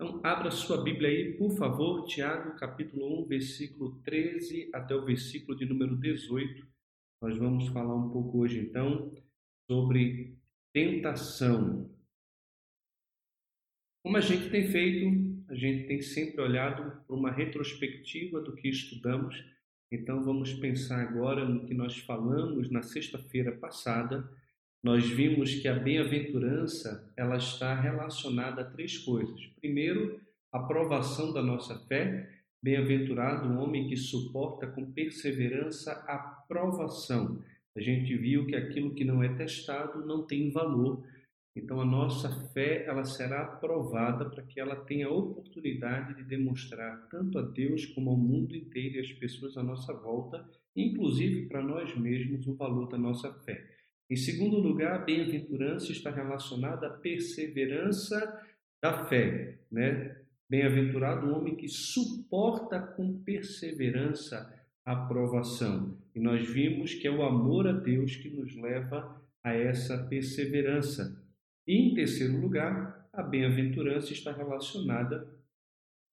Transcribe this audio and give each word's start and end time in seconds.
Então, 0.00 0.20
abra 0.22 0.48
sua 0.52 0.80
Bíblia 0.80 1.08
aí, 1.08 1.32
por 1.32 1.50
favor, 1.56 2.06
Tiago, 2.06 2.56
capítulo 2.56 3.24
1, 3.24 3.26
versículo 3.26 4.00
13 4.02 4.70
até 4.72 4.94
o 4.94 5.04
versículo 5.04 5.58
de 5.58 5.66
número 5.66 5.96
18. 5.96 6.64
Nós 7.20 7.36
vamos 7.36 7.66
falar 7.70 7.96
um 7.96 8.08
pouco 8.08 8.38
hoje, 8.38 8.60
então, 8.60 9.12
sobre 9.68 10.38
tentação. 10.72 11.90
Como 14.04 14.16
a 14.16 14.20
gente 14.20 14.48
tem 14.50 14.68
feito, 14.70 15.44
a 15.48 15.56
gente 15.56 15.88
tem 15.88 16.00
sempre 16.00 16.42
olhado 16.42 17.04
para 17.04 17.16
uma 17.16 17.32
retrospectiva 17.32 18.40
do 18.40 18.54
que 18.54 18.68
estudamos. 18.68 19.44
Então, 19.90 20.22
vamos 20.22 20.52
pensar 20.52 21.02
agora 21.02 21.44
no 21.44 21.66
que 21.66 21.74
nós 21.74 21.98
falamos 21.98 22.70
na 22.70 22.82
sexta-feira 22.82 23.50
passada 23.50 24.30
nós 24.82 25.08
vimos 25.08 25.56
que 25.56 25.66
a 25.66 25.74
bem-aventurança 25.74 27.12
ela 27.16 27.36
está 27.36 27.74
relacionada 27.74 28.62
a 28.62 28.64
três 28.64 28.96
coisas. 28.98 29.44
Primeiro, 29.60 30.20
a 30.52 30.60
provação 30.60 31.32
da 31.32 31.42
nossa 31.42 31.78
fé. 31.86 32.30
Bem-aventurado 32.62 33.48
o 33.48 33.58
homem 33.58 33.88
que 33.88 33.96
suporta 33.96 34.66
com 34.66 34.90
perseverança 34.92 35.92
a 36.08 36.18
provação. 36.48 37.42
A 37.76 37.80
gente 37.80 38.16
viu 38.16 38.46
que 38.46 38.56
aquilo 38.56 38.94
que 38.94 39.04
não 39.04 39.22
é 39.22 39.28
testado 39.34 40.04
não 40.04 40.26
tem 40.26 40.50
valor. 40.50 41.04
Então 41.54 41.80
a 41.80 41.84
nossa 41.84 42.30
fé 42.52 42.84
ela 42.84 43.04
será 43.04 43.42
aprovada 43.42 44.28
para 44.30 44.42
que 44.42 44.60
ela 44.60 44.76
tenha 44.76 45.06
a 45.06 45.12
oportunidade 45.12 46.14
de 46.14 46.24
demonstrar 46.24 47.08
tanto 47.08 47.38
a 47.38 47.42
Deus 47.42 47.84
como 47.86 48.10
ao 48.10 48.16
mundo 48.16 48.56
inteiro 48.56 48.96
e 48.96 49.00
às 49.00 49.12
pessoas 49.12 49.56
à 49.56 49.62
nossa 49.62 49.92
volta, 49.92 50.48
inclusive 50.74 51.46
para 51.46 51.62
nós 51.62 51.96
mesmos, 51.96 52.46
o 52.46 52.54
valor 52.54 52.88
da 52.88 52.98
nossa 52.98 53.32
fé. 53.44 53.77
Em 54.10 54.16
segundo 54.16 54.58
lugar, 54.58 54.94
a 54.94 55.04
bem-aventurança 55.04 55.92
está 55.92 56.10
relacionada 56.10 56.86
à 56.86 56.90
perseverança 56.90 58.42
da 58.82 59.04
fé, 59.04 59.58
né? 59.70 60.16
Bem-aventurado 60.48 61.26
o 61.26 61.36
homem 61.36 61.54
que 61.54 61.68
suporta 61.68 62.80
com 62.80 63.22
perseverança 63.22 64.50
a 64.82 64.96
provação. 64.96 65.98
E 66.14 66.20
nós 66.20 66.48
vimos 66.48 66.94
que 66.94 67.06
é 67.06 67.10
o 67.10 67.22
amor 67.22 67.68
a 67.68 67.72
Deus 67.72 68.16
que 68.16 68.30
nos 68.30 68.56
leva 68.56 69.20
a 69.44 69.52
essa 69.52 69.98
perseverança. 70.06 71.22
E 71.66 71.74
em 71.76 71.94
terceiro 71.94 72.40
lugar, 72.40 73.06
a 73.12 73.22
bem-aventurança 73.22 74.14
está 74.14 74.32
relacionada 74.32 75.28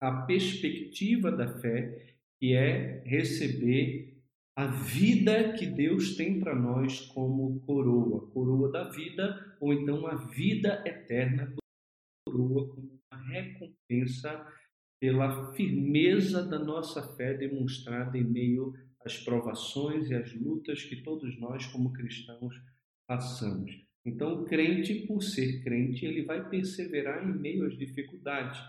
à 0.01 0.11
perspectiva 0.23 1.31
da 1.31 1.47
fé, 1.47 2.15
que 2.37 2.53
é 2.53 3.01
receber 3.05 4.04
a 4.55 4.67
vida 4.67 5.51
que 5.53 5.65
Deus 5.65 6.15
tem 6.15 6.39
para 6.39 6.55
nós 6.55 7.01
como 7.07 7.59
coroa, 7.61 8.31
coroa 8.31 8.71
da 8.71 8.89
vida, 8.89 9.57
ou 9.59 9.73
então 9.73 10.07
a 10.07 10.15
vida 10.15 10.81
eterna, 10.85 11.53
coroa 12.25 12.69
como 12.69 12.99
uma 13.11 13.21
recompensa 13.21 14.47
pela 14.97 15.51
firmeza 15.53 16.41
da 16.47 16.57
nossa 16.57 17.03
fé 17.15 17.33
demonstrada 17.33 18.17
em 18.17 18.23
meio 18.23 18.73
às 19.03 19.17
provações 19.17 20.09
e 20.09 20.15
às 20.15 20.33
lutas 20.33 20.83
que 20.83 21.03
todos 21.03 21.37
nós, 21.37 21.65
como 21.67 21.91
cristãos, 21.91 22.55
passamos. 23.05 23.85
Então, 24.05 24.41
o 24.41 24.45
crente, 24.45 25.05
por 25.05 25.21
ser 25.21 25.63
crente, 25.63 26.05
ele 26.05 26.23
vai 26.23 26.47
perseverar 26.49 27.27
em 27.27 27.33
meio 27.33 27.65
às 27.65 27.77
dificuldades. 27.77 28.59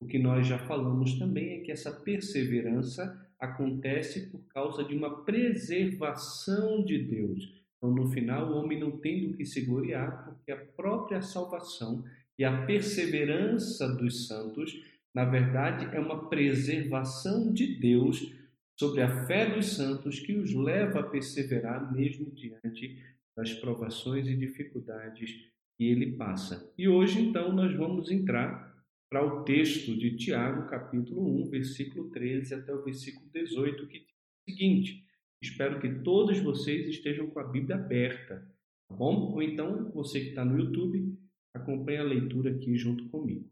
O 0.00 0.06
que 0.06 0.18
nós 0.18 0.46
já 0.46 0.58
falamos 0.58 1.18
também 1.18 1.58
é 1.58 1.60
que 1.60 1.70
essa 1.70 1.92
perseverança 2.00 3.23
acontece 3.44 4.30
por 4.30 4.40
causa 4.48 4.84
de 4.84 4.94
uma 4.94 5.24
preservação 5.24 6.84
de 6.84 6.98
Deus. 6.98 7.52
Então, 7.76 7.94
no 7.94 8.10
final, 8.10 8.50
o 8.50 8.56
homem 8.56 8.78
não 8.80 8.92
tem 8.92 9.28
do 9.28 9.36
que 9.36 9.44
se 9.44 9.60
gloriar, 9.62 10.24
porque 10.24 10.50
a 10.50 10.56
própria 10.56 11.20
salvação 11.22 12.04
e 12.38 12.44
a 12.44 12.64
perseverança 12.64 13.88
dos 13.94 14.26
santos, 14.26 14.74
na 15.14 15.24
verdade, 15.24 15.94
é 15.94 16.00
uma 16.00 16.28
preservação 16.28 17.52
de 17.52 17.78
Deus 17.78 18.32
sobre 18.78 19.02
a 19.02 19.26
fé 19.26 19.54
dos 19.54 19.74
santos 19.74 20.18
que 20.18 20.32
os 20.32 20.52
leva 20.52 21.00
a 21.00 21.04
perseverar 21.04 21.92
mesmo 21.92 22.30
diante 22.32 22.98
das 23.36 23.52
provações 23.52 24.26
e 24.26 24.36
dificuldades 24.36 25.30
que 25.76 25.84
ele 25.84 26.12
passa. 26.12 26.72
E 26.76 26.88
hoje, 26.88 27.20
então, 27.20 27.52
nós 27.52 27.74
vamos 27.76 28.10
entrar 28.10 28.73
para 29.14 29.24
o 29.24 29.44
texto 29.44 29.96
de 29.96 30.16
Tiago, 30.16 30.68
capítulo 30.68 31.24
1, 31.44 31.48
versículo 31.48 32.10
13 32.10 32.52
até 32.52 32.74
o 32.74 32.82
versículo 32.82 33.30
18, 33.32 33.86
que 33.86 34.00
diz 34.00 34.08
o 34.08 34.50
seguinte: 34.50 35.04
Espero 35.40 35.80
que 35.80 36.00
todos 36.00 36.40
vocês 36.40 36.88
estejam 36.88 37.28
com 37.28 37.38
a 37.38 37.44
Bíblia 37.44 37.76
aberta, 37.76 38.44
tá 38.88 38.96
bom? 38.96 39.32
Ou 39.32 39.40
então, 39.40 39.88
você 39.92 40.18
que 40.18 40.30
está 40.30 40.44
no 40.44 40.58
YouTube, 40.58 41.16
acompanhe 41.54 41.98
a 41.98 42.02
leitura 42.02 42.50
aqui 42.50 42.76
junto 42.76 43.08
comigo. 43.08 43.48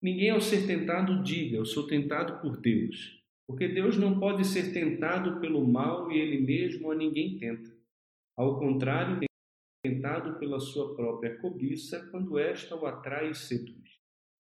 Ninguém 0.00 0.30
ao 0.30 0.40
ser 0.40 0.66
tentado 0.66 1.22
diga, 1.22 1.58
eu 1.58 1.66
sou 1.66 1.86
tentado 1.86 2.40
por 2.40 2.58
Deus, 2.58 3.22
porque 3.46 3.68
Deus 3.68 3.98
não 3.98 4.18
pode 4.18 4.46
ser 4.46 4.72
tentado 4.72 5.40
pelo 5.40 5.62
mal 5.68 6.10
e 6.10 6.18
ele 6.18 6.40
mesmo 6.40 6.90
a 6.90 6.94
ninguém 6.94 7.36
tenta. 7.36 7.70
Ao 8.34 8.58
contrário, 8.58 9.20
tentado 9.84 10.38
pela 10.38 10.58
sua 10.58 10.96
própria 10.96 11.36
cobiça, 11.36 12.08
quando 12.10 12.38
esta 12.38 12.74
o 12.74 12.86
atrai 12.86 13.32
e 13.32 13.34
seduz. 13.34 13.91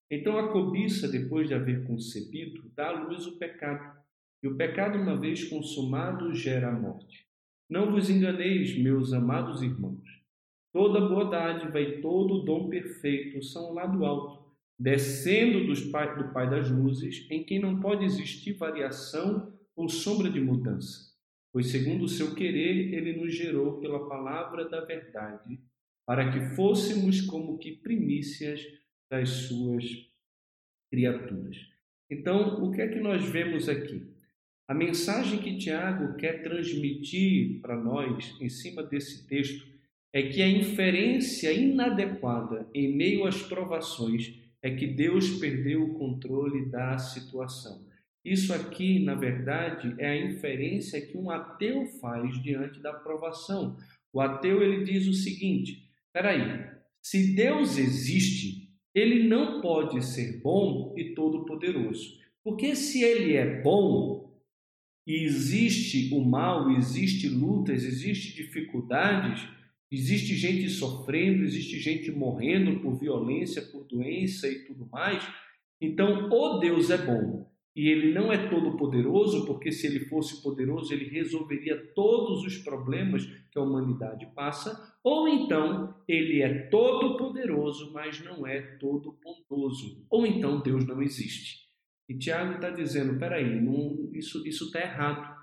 Então 0.10 0.38
a 0.38 0.52
cobiça, 0.52 1.08
depois 1.08 1.48
de 1.48 1.54
haver 1.54 1.86
concebido, 1.86 2.72
dá 2.76 2.90
à 2.90 3.04
luz 3.04 3.26
o 3.26 3.38
pecado. 3.38 3.98
E 4.44 4.48
o 4.48 4.56
pecado, 4.56 5.00
uma 5.00 5.20
vez 5.20 5.44
consumado, 5.46 6.34
gera 6.34 6.70
a 6.70 6.80
morte. 6.80 7.26
Não 7.70 7.92
vos 7.92 8.10
enganeis, 8.10 8.78
meus 8.78 9.12
amados 9.12 9.64
irmãos. 9.64 10.04
Toda 10.72 11.08
boa 11.08 11.26
dádiva 11.26 11.80
e 11.82 12.02
todo 12.02 12.44
dom 12.44 12.70
perfeito 12.70 13.42
são 13.42 13.74
lá 13.74 13.88
do 13.88 14.06
alto, 14.06 14.54
descendo 14.78 15.66
dos 15.66 15.82
pai, 15.86 16.16
do 16.18 16.32
Pai 16.32 16.50
das 16.50 16.70
luzes, 16.70 17.26
em 17.32 17.44
quem 17.44 17.60
não 17.60 17.80
pode 17.80 18.06
existir 18.06 18.54
variação 18.54 19.54
ou 19.76 19.90
sombra 19.90 20.30
de 20.30 20.40
mudança. 20.40 21.16
Pois, 21.52 21.68
segundo 21.68 22.04
o 22.04 22.10
seu 22.10 22.36
querer, 22.36 22.94
ele 22.94 23.14
nos 23.14 23.34
gerou 23.34 23.80
pela 23.80 24.08
palavra 24.08 24.68
da 24.70 24.82
verdade, 24.82 25.60
para 26.06 26.30
que 26.30 26.56
fôssemos 26.56 27.22
como 27.22 27.58
que 27.58 27.72
primícias 27.72 28.62
das 29.10 29.30
suas 29.30 29.86
criaturas. 30.90 31.58
Então, 32.10 32.64
o 32.64 32.72
que 32.72 32.82
é 32.82 32.88
que 32.88 33.00
nós 33.00 33.24
vemos 33.28 33.68
aqui? 33.68 34.04
A 34.68 34.74
mensagem 34.74 35.40
que 35.40 35.58
Tiago 35.58 36.16
quer 36.16 36.42
transmitir 36.42 37.62
para 37.62 37.76
nós 37.76 38.36
em 38.42 38.50
cima 38.50 38.82
desse 38.82 39.28
texto 39.28 39.68
é 40.12 40.24
que 40.24 40.42
a 40.42 40.48
inferência 40.48 41.52
inadequada 41.52 42.68
em 42.74 42.96
meio 42.96 43.26
às 43.26 43.42
provações 43.44 44.34
é 44.62 44.72
que 44.74 44.88
Deus 44.88 45.38
perdeu 45.40 45.84
o 45.84 45.94
controle 45.96 46.66
da 46.70 46.98
situação. 46.98 47.86
Isso 48.24 48.52
aqui, 48.52 48.98
na 48.98 49.14
verdade, 49.14 49.94
é 50.00 50.08
a 50.08 50.18
inferência 50.18 51.00
que 51.00 51.16
um 51.16 51.30
ateu 51.30 51.86
faz 52.00 52.42
diante 52.42 52.80
da 52.80 52.92
provação. 52.92 53.78
O 54.12 54.20
ateu 54.20 54.64
ele 54.64 54.84
diz 54.84 55.06
o 55.06 55.14
seguinte: 55.14 55.88
peraí, 56.12 56.66
se 57.00 57.36
Deus 57.36 57.78
existe, 57.78 58.65
ele 58.96 59.28
não 59.28 59.60
pode 59.60 60.04
ser 60.04 60.40
bom 60.42 60.96
e 60.98 61.14
todo-poderoso. 61.14 62.18
Porque 62.42 62.76
se 62.76 63.04
ele 63.04 63.34
é 63.34 63.62
bom 63.62 64.34
e 65.06 65.26
existe 65.26 66.14
o 66.14 66.24
mal, 66.24 66.72
existe 66.72 67.28
lutas, 67.28 67.84
existe 67.84 68.34
dificuldades, 68.34 69.46
existe 69.92 70.34
gente 70.36 70.70
sofrendo, 70.70 71.44
existe 71.44 71.78
gente 71.80 72.10
morrendo 72.10 72.80
por 72.80 72.98
violência, 72.98 73.62
por 73.62 73.84
doença 73.84 74.48
e 74.48 74.66
tudo 74.66 74.88
mais, 74.90 75.22
então 75.82 76.30
o 76.30 76.60
Deus 76.60 76.90
é 76.90 76.98
bom 76.98 77.52
e 77.76 77.90
ele 77.90 78.14
não 78.14 78.32
é 78.32 78.50
todo 78.50 78.78
poderoso, 78.78 79.46
porque 79.46 79.72
se 79.72 79.86
ele 79.86 80.06
fosse 80.06 80.42
poderoso, 80.42 80.94
ele 80.94 81.10
resolveria 81.10 81.78
todos 81.94 82.46
os 82.46 82.58
problemas 82.58 83.28
que 83.56 83.60
a 83.60 83.64
humanidade 83.64 84.28
passa, 84.36 84.94
ou 85.02 85.30
então 85.30 85.96
ele 86.06 86.42
é 86.42 86.68
todo 86.68 87.16
poderoso, 87.16 87.94
mas 87.94 88.22
não 88.22 88.46
é 88.46 88.60
todo 88.78 89.18
bondoso, 89.24 90.06
ou 90.10 90.28
então 90.28 90.60
Deus 90.60 90.86
não 90.86 91.02
existe. 91.02 91.64
E 92.10 92.18
Tiago 92.18 92.56
está 92.56 92.70
dizendo: 92.70 93.18
peraí, 93.18 93.62
não, 93.62 94.10
isso 94.14 94.46
está 94.46 94.82
errado. 94.82 95.34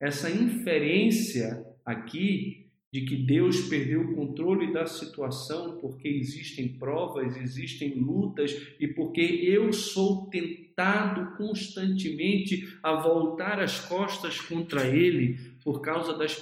Essa 0.00 0.30
inferência 0.30 1.66
aqui 1.84 2.68
de 2.92 3.02
que 3.02 3.16
Deus 3.16 3.68
perdeu 3.68 4.02
o 4.02 4.14
controle 4.14 4.72
da 4.72 4.86
situação 4.86 5.78
porque 5.78 6.08
existem 6.08 6.68
provas, 6.68 7.36
existem 7.36 7.94
lutas 7.94 8.52
e 8.80 8.86
porque 8.88 9.20
eu 9.20 9.72
sou 9.72 10.26
tentado 10.26 11.36
constantemente 11.36 12.78
a 12.82 12.94
voltar 12.94 13.60
as 13.60 13.80
costas 13.80 14.40
contra 14.40 14.86
Ele 14.86 15.47
por 15.62 15.80
causa 15.80 16.16
das 16.16 16.34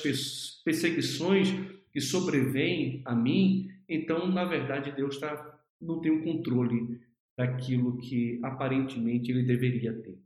perseguições 0.64 1.48
que 1.92 2.00
sobrevêm 2.00 3.02
a 3.04 3.14
mim, 3.14 3.70
então, 3.88 4.26
na 4.26 4.44
verdade, 4.44 4.92
Deus 4.92 5.18
tá, 5.18 5.58
não 5.80 6.00
tem 6.00 6.10
o 6.10 6.22
controle 6.22 7.00
daquilo 7.36 7.98
que 7.98 8.40
aparentemente 8.42 9.30
Ele 9.30 9.42
deveria 9.42 9.92
ter. 9.92 10.18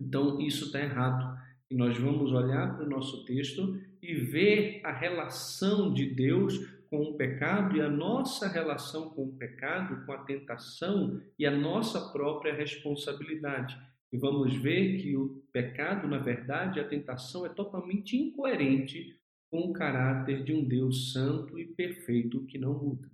Então, 0.00 0.40
isso 0.40 0.66
está 0.66 0.80
errado. 0.80 1.38
E 1.70 1.74
nós 1.74 1.98
vamos 1.98 2.32
olhar 2.32 2.76
para 2.76 2.86
o 2.86 2.88
nosso 2.88 3.24
texto 3.24 3.78
e 4.00 4.14
ver 4.14 4.80
a 4.84 4.92
relação 4.92 5.92
de 5.92 6.06
Deus 6.06 6.58
com 6.88 7.02
o 7.02 7.14
pecado 7.14 7.76
e 7.76 7.82
a 7.82 7.90
nossa 7.90 8.48
relação 8.48 9.10
com 9.10 9.24
o 9.24 9.36
pecado, 9.36 10.06
com 10.06 10.12
a 10.12 10.24
tentação 10.24 11.20
e 11.38 11.44
a 11.44 11.50
nossa 11.50 12.10
própria 12.10 12.54
responsabilidade. 12.54 13.78
E 14.12 14.16
vamos 14.16 14.54
ver 14.54 15.02
que 15.02 15.16
o 15.16 15.42
pecado, 15.52 16.08
na 16.08 16.18
verdade, 16.18 16.80
a 16.80 16.88
tentação 16.88 17.44
é 17.44 17.48
totalmente 17.48 18.16
incoerente 18.16 19.18
com 19.50 19.60
o 19.60 19.72
caráter 19.72 20.44
de 20.44 20.52
um 20.52 20.64
Deus 20.64 21.12
santo 21.12 21.58
e 21.58 21.66
perfeito 21.66 22.44
que 22.46 22.58
não 22.58 22.72
muda. 22.72 23.10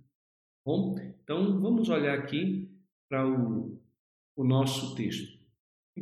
Bom, 0.65 0.97
então 0.99 1.59
vamos 1.59 1.89
olhar 1.89 2.17
aqui 2.17 2.69
para 3.09 3.27
o, 3.27 3.79
o 4.35 4.43
nosso 4.43 4.95
texto. 4.95 5.37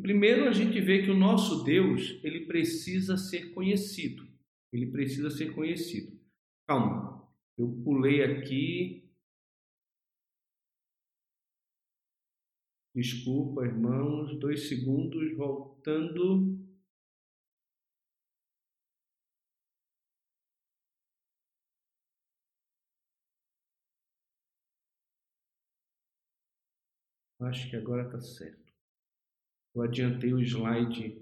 Primeiro, 0.01 0.47
a 0.47 0.51
gente 0.51 0.79
vê 0.79 1.03
que 1.03 1.11
o 1.11 1.17
nosso 1.17 1.63
Deus 1.63 2.19
ele 2.23 2.45
precisa 2.45 3.15
ser 3.15 3.53
conhecido. 3.53 4.27
Ele 4.71 4.87
precisa 4.87 5.29
ser 5.29 5.53
conhecido. 5.53 6.17
Calma, 6.67 7.27
eu 7.57 7.67
pulei 7.83 8.23
aqui. 8.23 9.02
Desculpa, 12.95 13.65
irmãos, 13.65 14.37
dois 14.39 14.69
segundos, 14.69 15.35
voltando. 15.35 16.59
Acho 27.41 27.69
que 27.69 27.75
agora 27.75 28.03
está 28.03 28.21
certo. 28.21 28.71
Eu 29.75 29.81
adiantei 29.81 30.31
o 30.31 30.39
slide 30.39 31.19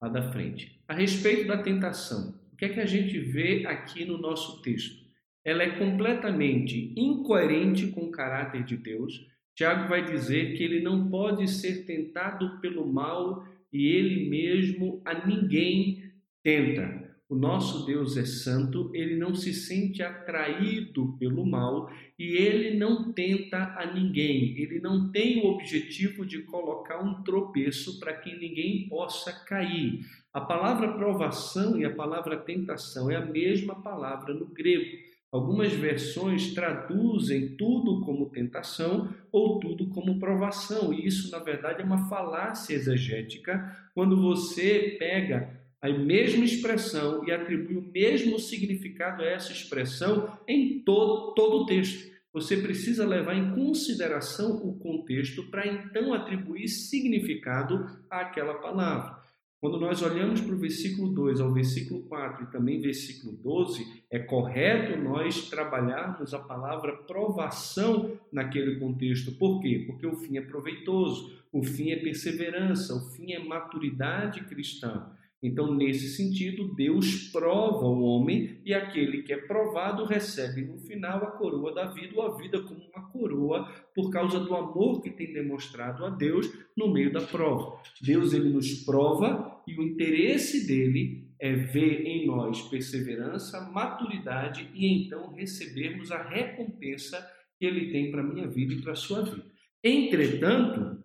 lá 0.00 0.08
da 0.08 0.32
frente. 0.32 0.82
A 0.88 0.94
respeito 0.94 1.46
da 1.46 1.62
tentação, 1.62 2.40
o 2.52 2.56
que 2.56 2.64
é 2.64 2.68
que 2.70 2.80
a 2.80 2.86
gente 2.86 3.18
vê 3.18 3.66
aqui 3.66 4.04
no 4.04 4.16
nosso 4.16 4.62
texto? 4.62 5.06
Ela 5.44 5.62
é 5.62 5.78
completamente 5.78 6.94
incoerente 6.96 7.88
com 7.88 8.06
o 8.06 8.10
caráter 8.10 8.64
de 8.64 8.76
Deus. 8.76 9.30
Tiago 9.62 9.88
vai 9.88 10.04
dizer 10.04 10.56
que 10.56 10.64
ele 10.64 10.80
não 10.80 11.08
pode 11.08 11.46
ser 11.46 11.86
tentado 11.86 12.60
pelo 12.60 12.84
mal 12.84 13.46
e 13.72 13.86
ele 13.86 14.28
mesmo 14.28 15.00
a 15.04 15.24
ninguém 15.24 16.02
tenta. 16.42 17.00
O 17.28 17.36
nosso 17.36 17.86
Deus 17.86 18.16
é 18.16 18.24
santo, 18.24 18.90
ele 18.92 19.16
não 19.16 19.36
se 19.36 19.54
sente 19.54 20.02
atraído 20.02 21.16
pelo 21.16 21.46
mal 21.46 21.88
e 22.18 22.32
ele 22.36 22.76
não 22.76 23.12
tenta 23.12 23.72
a 23.78 23.86
ninguém. 23.86 24.58
Ele 24.58 24.80
não 24.80 25.12
tem 25.12 25.40
o 25.40 25.46
objetivo 25.46 26.26
de 26.26 26.42
colocar 26.42 27.00
um 27.00 27.22
tropeço 27.22 28.00
para 28.00 28.14
que 28.14 28.36
ninguém 28.36 28.88
possa 28.88 29.32
cair. 29.44 30.00
A 30.32 30.40
palavra 30.40 30.94
provação 30.94 31.78
e 31.78 31.84
a 31.84 31.94
palavra 31.94 32.36
tentação 32.36 33.08
é 33.08 33.14
a 33.14 33.24
mesma 33.24 33.80
palavra 33.80 34.34
no 34.34 34.46
grego. 34.46 35.11
Algumas 35.32 35.72
versões 35.72 36.52
traduzem 36.52 37.56
tudo 37.56 38.02
como 38.02 38.28
tentação 38.28 39.14
ou 39.32 39.58
tudo 39.58 39.86
como 39.88 40.18
provação, 40.18 40.92
e 40.92 41.06
isso, 41.06 41.30
na 41.30 41.38
verdade, 41.38 41.80
é 41.80 41.84
uma 41.84 42.06
falácia 42.06 42.74
exegética 42.74 43.74
quando 43.94 44.20
você 44.20 44.94
pega 44.98 45.58
a 45.80 45.88
mesma 45.88 46.44
expressão 46.44 47.26
e 47.26 47.32
atribui 47.32 47.76
o 47.76 47.90
mesmo 47.90 48.38
significado 48.38 49.22
a 49.22 49.26
essa 49.26 49.52
expressão 49.52 50.38
em 50.46 50.80
todo, 50.80 51.32
todo 51.32 51.62
o 51.62 51.66
texto. 51.66 52.12
Você 52.34 52.58
precisa 52.58 53.06
levar 53.06 53.34
em 53.34 53.54
consideração 53.54 54.56
o 54.56 54.78
contexto 54.78 55.44
para 55.50 55.66
então 55.66 56.12
atribuir 56.12 56.68
significado 56.68 57.88
àquela 58.10 58.54
palavra. 58.54 59.21
Quando 59.62 59.78
nós 59.78 60.02
olhamos 60.02 60.40
para 60.40 60.56
o 60.56 60.58
versículo 60.58 61.12
2 61.12 61.40
ao 61.40 61.52
versículo 61.52 62.02
4 62.08 62.42
e 62.42 62.46
também 62.50 62.80
versículo 62.80 63.32
12, 63.32 64.02
é 64.10 64.18
correto 64.18 64.98
nós 64.98 65.48
trabalharmos 65.48 66.34
a 66.34 66.40
palavra 66.40 66.96
provação 66.96 68.18
naquele 68.32 68.80
contexto. 68.80 69.30
Por 69.30 69.60
quê? 69.60 69.84
Porque 69.86 70.04
o 70.04 70.16
fim 70.16 70.36
é 70.36 70.40
proveitoso, 70.40 71.40
o 71.52 71.62
fim 71.62 71.92
é 71.92 71.96
perseverança, 71.96 72.92
o 72.92 73.10
fim 73.12 73.34
é 73.34 73.38
maturidade 73.38 74.40
cristã. 74.46 75.06
Então, 75.42 75.74
nesse 75.74 76.08
sentido, 76.10 76.72
Deus 76.72 77.28
prova 77.32 77.84
o 77.84 78.00
homem 78.02 78.60
e 78.64 78.72
aquele 78.72 79.22
que 79.22 79.32
é 79.32 79.36
provado 79.36 80.04
recebe 80.04 80.62
no 80.62 80.78
final 80.78 81.18
a 81.24 81.32
coroa 81.32 81.74
da 81.74 81.86
vida, 81.86 82.12
ou 82.14 82.22
a 82.22 82.36
vida 82.36 82.62
como 82.62 82.80
uma 82.94 83.10
coroa, 83.10 83.68
por 83.92 84.08
causa 84.10 84.38
do 84.38 84.54
amor 84.54 85.02
que 85.02 85.10
tem 85.10 85.32
demonstrado 85.32 86.04
a 86.04 86.10
Deus 86.10 86.48
no 86.76 86.92
meio 86.92 87.12
da 87.12 87.20
prova. 87.20 87.76
Deus 88.00 88.32
ele 88.32 88.50
nos 88.50 88.84
prova 88.84 89.60
e 89.66 89.74
o 89.74 89.82
interesse 89.82 90.64
dele 90.64 91.28
é 91.40 91.52
ver 91.52 92.06
em 92.06 92.24
nós 92.24 92.62
perseverança, 92.68 93.68
maturidade 93.72 94.70
e 94.72 94.86
então 94.86 95.32
recebermos 95.32 96.12
a 96.12 96.22
recompensa 96.22 97.18
que 97.58 97.66
ele 97.66 97.90
tem 97.90 98.12
para 98.12 98.20
a 98.20 98.24
minha 98.24 98.46
vida 98.46 98.74
e 98.74 98.80
para 98.80 98.92
a 98.92 98.96
sua 98.96 99.22
vida. 99.22 99.44
Entretanto, 99.82 101.02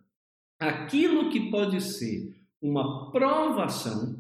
aquilo 0.59 1.31
que 1.31 1.49
pode 1.49 1.81
ser 1.81 2.35
uma 2.61 3.11
provação 3.11 4.16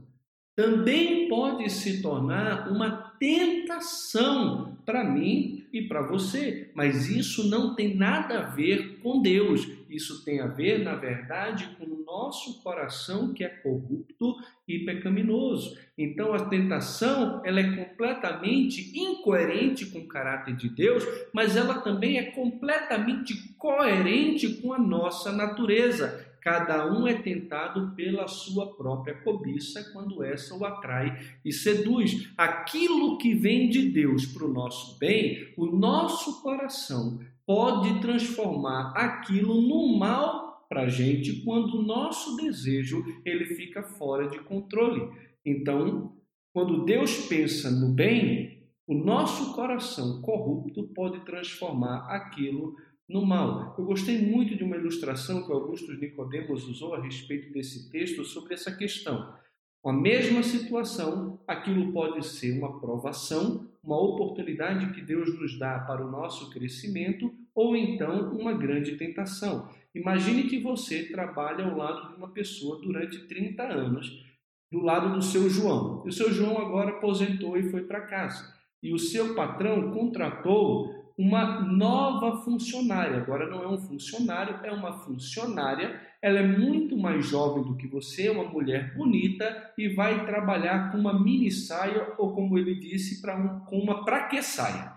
também 0.57 1.29
pode 1.29 1.69
se 1.69 2.01
tornar 2.01 2.67
uma 2.71 3.13
tentação 3.19 4.75
para 4.83 5.03
mim 5.03 5.67
e 5.71 5.83
para 5.83 6.01
você, 6.01 6.71
mas 6.73 7.07
isso 7.07 7.47
não 7.47 7.75
tem 7.75 7.95
nada 7.95 8.39
a 8.39 8.49
ver 8.49 8.97
com 9.03 9.21
Deus. 9.21 9.69
Isso 9.87 10.25
tem 10.25 10.39
a 10.39 10.47
ver, 10.47 10.83
na 10.83 10.95
verdade, 10.95 11.69
com 11.77 11.85
o 11.85 12.03
nosso 12.03 12.63
coração 12.63 13.33
que 13.33 13.43
é 13.43 13.49
corrupto 13.49 14.35
e 14.67 14.79
pecaminoso. 14.79 15.77
Então 15.95 16.33
a 16.33 16.45
tentação, 16.45 17.39
ela 17.45 17.59
é 17.59 17.75
completamente 17.75 18.97
incoerente 18.97 19.85
com 19.85 19.99
o 19.99 20.07
caráter 20.07 20.55
de 20.55 20.69
Deus, 20.69 21.05
mas 21.31 21.55
ela 21.55 21.81
também 21.81 22.17
é 22.17 22.31
completamente 22.31 23.53
coerente 23.59 24.55
com 24.55 24.73
a 24.73 24.79
nossa 24.79 25.31
natureza. 25.31 26.26
Cada 26.47 26.89
um 26.89 27.05
é 27.05 27.13
tentado 27.13 27.93
pela 27.93 28.25
sua 28.25 28.73
própria 28.73 29.13
cobiça 29.15 29.91
quando 29.91 30.23
essa 30.23 30.55
o 30.55 30.63
atrai 30.63 31.19
e 31.43 31.51
seduz. 31.51 32.31
Aquilo 32.37 33.17
que 33.17 33.33
vem 33.33 33.67
de 33.67 33.89
Deus 33.89 34.25
para 34.25 34.45
o 34.45 34.53
nosso 34.53 34.97
bem, 34.97 35.53
o 35.57 35.65
nosso 35.65 36.41
coração 36.41 37.19
pode 37.45 37.99
transformar 37.99 38.93
aquilo 38.95 39.61
no 39.61 39.99
mal 39.99 40.65
para 40.69 40.83
a 40.83 40.87
gente 40.87 41.43
quando 41.43 41.79
o 41.79 41.83
nosso 41.83 42.37
desejo 42.37 43.03
ele 43.25 43.47
fica 43.47 43.83
fora 43.83 44.29
de 44.29 44.39
controle. 44.39 45.05
Então, 45.45 46.15
quando 46.53 46.85
Deus 46.85 47.27
pensa 47.27 47.69
no 47.69 47.89
bem, 47.89 48.63
o 48.87 48.93
nosso 48.93 49.53
coração 49.53 50.21
corrupto 50.21 50.83
pode 50.95 51.19
transformar 51.25 52.07
aquilo 52.07 52.73
no 53.07 53.25
mal. 53.25 53.75
Eu 53.77 53.85
gostei 53.85 54.17
muito 54.19 54.55
de 54.55 54.63
uma 54.63 54.75
ilustração 54.75 55.45
que 55.45 55.51
Augusto 55.51 55.93
Nicodemos 55.93 56.67
usou 56.67 56.93
a 56.93 57.01
respeito 57.01 57.51
desse 57.53 57.89
texto 57.89 58.25
sobre 58.25 58.53
essa 58.53 58.75
questão. 58.75 59.33
Com 59.81 59.91
a 59.91 59.93
mesma 59.93 60.43
situação, 60.43 61.39
aquilo 61.47 61.93
pode 61.93 62.25
ser 62.25 62.57
uma 62.57 62.79
provação, 62.79 63.69
uma 63.81 63.97
oportunidade 63.97 64.93
que 64.93 65.01
Deus 65.01 65.39
nos 65.39 65.57
dá 65.57 65.79
para 65.79 66.05
o 66.05 66.11
nosso 66.11 66.49
crescimento, 66.49 67.33
ou 67.55 67.75
então 67.75 68.35
uma 68.35 68.53
grande 68.53 68.97
tentação. 68.97 69.69
Imagine 69.95 70.43
que 70.43 70.59
você 70.59 71.03
trabalha 71.05 71.65
ao 71.65 71.77
lado 71.77 72.09
de 72.09 72.15
uma 72.15 72.27
pessoa 72.27 72.81
durante 72.81 73.27
30 73.27 73.63
anos, 73.63 74.25
do 74.69 74.81
lado 74.81 75.15
do 75.15 75.21
seu 75.21 75.49
João. 75.49 76.03
E 76.05 76.09
o 76.09 76.11
seu 76.11 76.31
João 76.33 76.57
agora 76.57 76.89
aposentou 76.89 77.57
e 77.57 77.69
foi 77.69 77.83
para 77.83 78.01
casa. 78.01 78.53
E 78.83 78.93
o 78.93 78.99
seu 78.99 79.33
patrão 79.33 79.91
contratou 79.91 81.06
uma 81.17 81.61
nova 81.61 82.43
funcionária. 82.43 83.17
Agora 83.17 83.49
não 83.49 83.63
é 83.63 83.67
um 83.67 83.77
funcionário, 83.77 84.59
é 84.63 84.71
uma 84.71 84.99
funcionária. 84.99 85.99
Ela 86.21 86.39
é 86.39 86.47
muito 86.47 86.95
mais 86.95 87.25
jovem 87.25 87.63
do 87.63 87.75
que 87.75 87.87
você, 87.87 88.27
é 88.27 88.31
uma 88.31 88.43
mulher 88.43 88.95
bonita 88.95 89.73
e 89.77 89.89
vai 89.89 90.25
trabalhar 90.25 90.91
com 90.91 90.99
uma 90.99 91.19
mini 91.19 91.51
saia 91.51 92.13
ou 92.17 92.33
como 92.33 92.57
ele 92.57 92.75
disse, 92.75 93.21
para 93.21 93.35
um, 93.35 93.59
com 93.61 93.79
uma 93.79 94.05
praque 94.05 94.41
saia, 94.43 94.93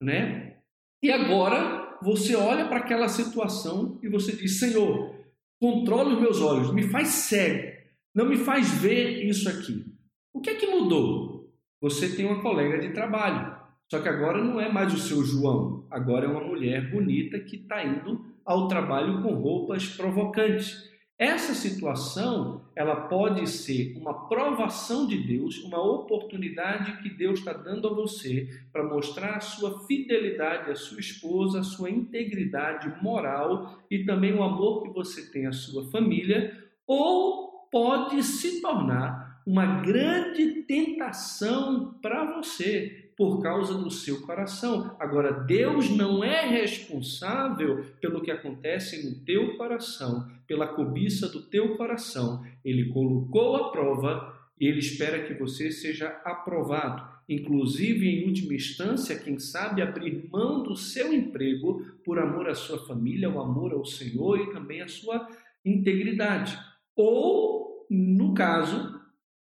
né? 0.00 0.58
E 1.02 1.10
agora 1.10 1.98
você 2.00 2.36
olha 2.36 2.66
para 2.66 2.78
aquela 2.78 3.08
situação 3.08 3.98
e 4.02 4.08
você 4.08 4.32
diz: 4.32 4.60
Senhor, 4.60 5.14
controle 5.60 6.14
os 6.14 6.20
meus 6.20 6.40
olhos, 6.40 6.72
me 6.72 6.84
faz 6.84 7.08
cego, 7.08 7.76
não 8.14 8.26
me 8.26 8.36
faz 8.36 8.70
ver 8.78 9.24
isso 9.24 9.48
aqui. 9.48 9.84
O 10.32 10.40
que 10.40 10.50
é 10.50 10.54
que 10.54 10.66
mudou? 10.66 11.52
Você 11.80 12.14
tem 12.14 12.24
uma 12.24 12.40
colega 12.40 12.78
de 12.78 12.92
trabalho 12.92 13.63
só 13.90 14.00
que 14.00 14.08
agora 14.08 14.42
não 14.42 14.60
é 14.60 14.70
mais 14.70 14.92
o 14.92 14.98
seu 14.98 15.22
João, 15.22 15.86
agora 15.90 16.26
é 16.26 16.28
uma 16.28 16.44
mulher 16.44 16.90
bonita 16.90 17.38
que 17.38 17.56
está 17.56 17.84
indo 17.84 18.24
ao 18.44 18.68
trabalho 18.68 19.22
com 19.22 19.34
roupas 19.34 19.86
provocantes. 19.88 20.92
Essa 21.16 21.54
situação, 21.54 22.64
ela 22.74 23.02
pode 23.02 23.48
ser 23.48 23.96
uma 23.96 24.26
provação 24.26 25.06
de 25.06 25.16
Deus, 25.16 25.62
uma 25.62 25.80
oportunidade 25.80 27.00
que 27.02 27.08
Deus 27.08 27.38
está 27.38 27.52
dando 27.52 27.86
a 27.86 27.94
você 27.94 28.48
para 28.72 28.82
mostrar 28.82 29.36
a 29.36 29.40
sua 29.40 29.86
fidelidade 29.86 30.72
à 30.72 30.74
sua 30.74 30.98
esposa, 30.98 31.60
a 31.60 31.64
sua 31.64 31.88
integridade 31.88 32.92
moral 33.00 33.78
e 33.88 34.04
também 34.04 34.34
o 34.34 34.42
amor 34.42 34.82
que 34.82 34.90
você 34.90 35.30
tem 35.30 35.46
à 35.46 35.52
sua 35.52 35.88
família, 35.90 36.52
ou 36.84 37.68
pode 37.70 38.22
se 38.24 38.60
tornar 38.60 39.42
uma 39.46 39.82
grande 39.82 40.62
tentação 40.62 41.94
para 42.02 42.24
você 42.36 43.03
por 43.16 43.42
causa 43.42 43.74
do 43.74 43.90
seu 43.90 44.22
coração. 44.22 44.96
Agora, 44.98 45.32
Deus 45.32 45.88
não 45.90 46.24
é 46.24 46.46
responsável 46.46 47.84
pelo 48.00 48.20
que 48.20 48.30
acontece 48.30 49.08
no 49.08 49.24
teu 49.24 49.56
coração, 49.56 50.28
pela 50.46 50.66
cobiça 50.66 51.28
do 51.28 51.42
teu 51.42 51.76
coração. 51.76 52.44
Ele 52.64 52.88
colocou 52.88 53.56
a 53.56 53.70
prova 53.70 54.34
e 54.60 54.66
ele 54.66 54.80
espera 54.80 55.24
que 55.24 55.34
você 55.34 55.70
seja 55.70 56.08
aprovado. 56.24 57.14
Inclusive, 57.28 58.08
em 58.08 58.26
última 58.26 58.54
instância, 58.54 59.18
quem 59.18 59.38
sabe 59.38 59.80
abrir 59.80 60.28
mão 60.30 60.62
do 60.62 60.76
seu 60.76 61.12
emprego 61.12 61.82
por 62.04 62.18
amor 62.18 62.48
à 62.48 62.54
sua 62.54 62.84
família, 62.86 63.30
o 63.30 63.40
amor 63.40 63.72
ao 63.72 63.84
Senhor 63.84 64.40
e 64.40 64.52
também 64.52 64.82
à 64.82 64.88
sua 64.88 65.26
integridade. 65.64 66.58
Ou, 66.94 67.86
no 67.88 68.34
caso, 68.34 69.00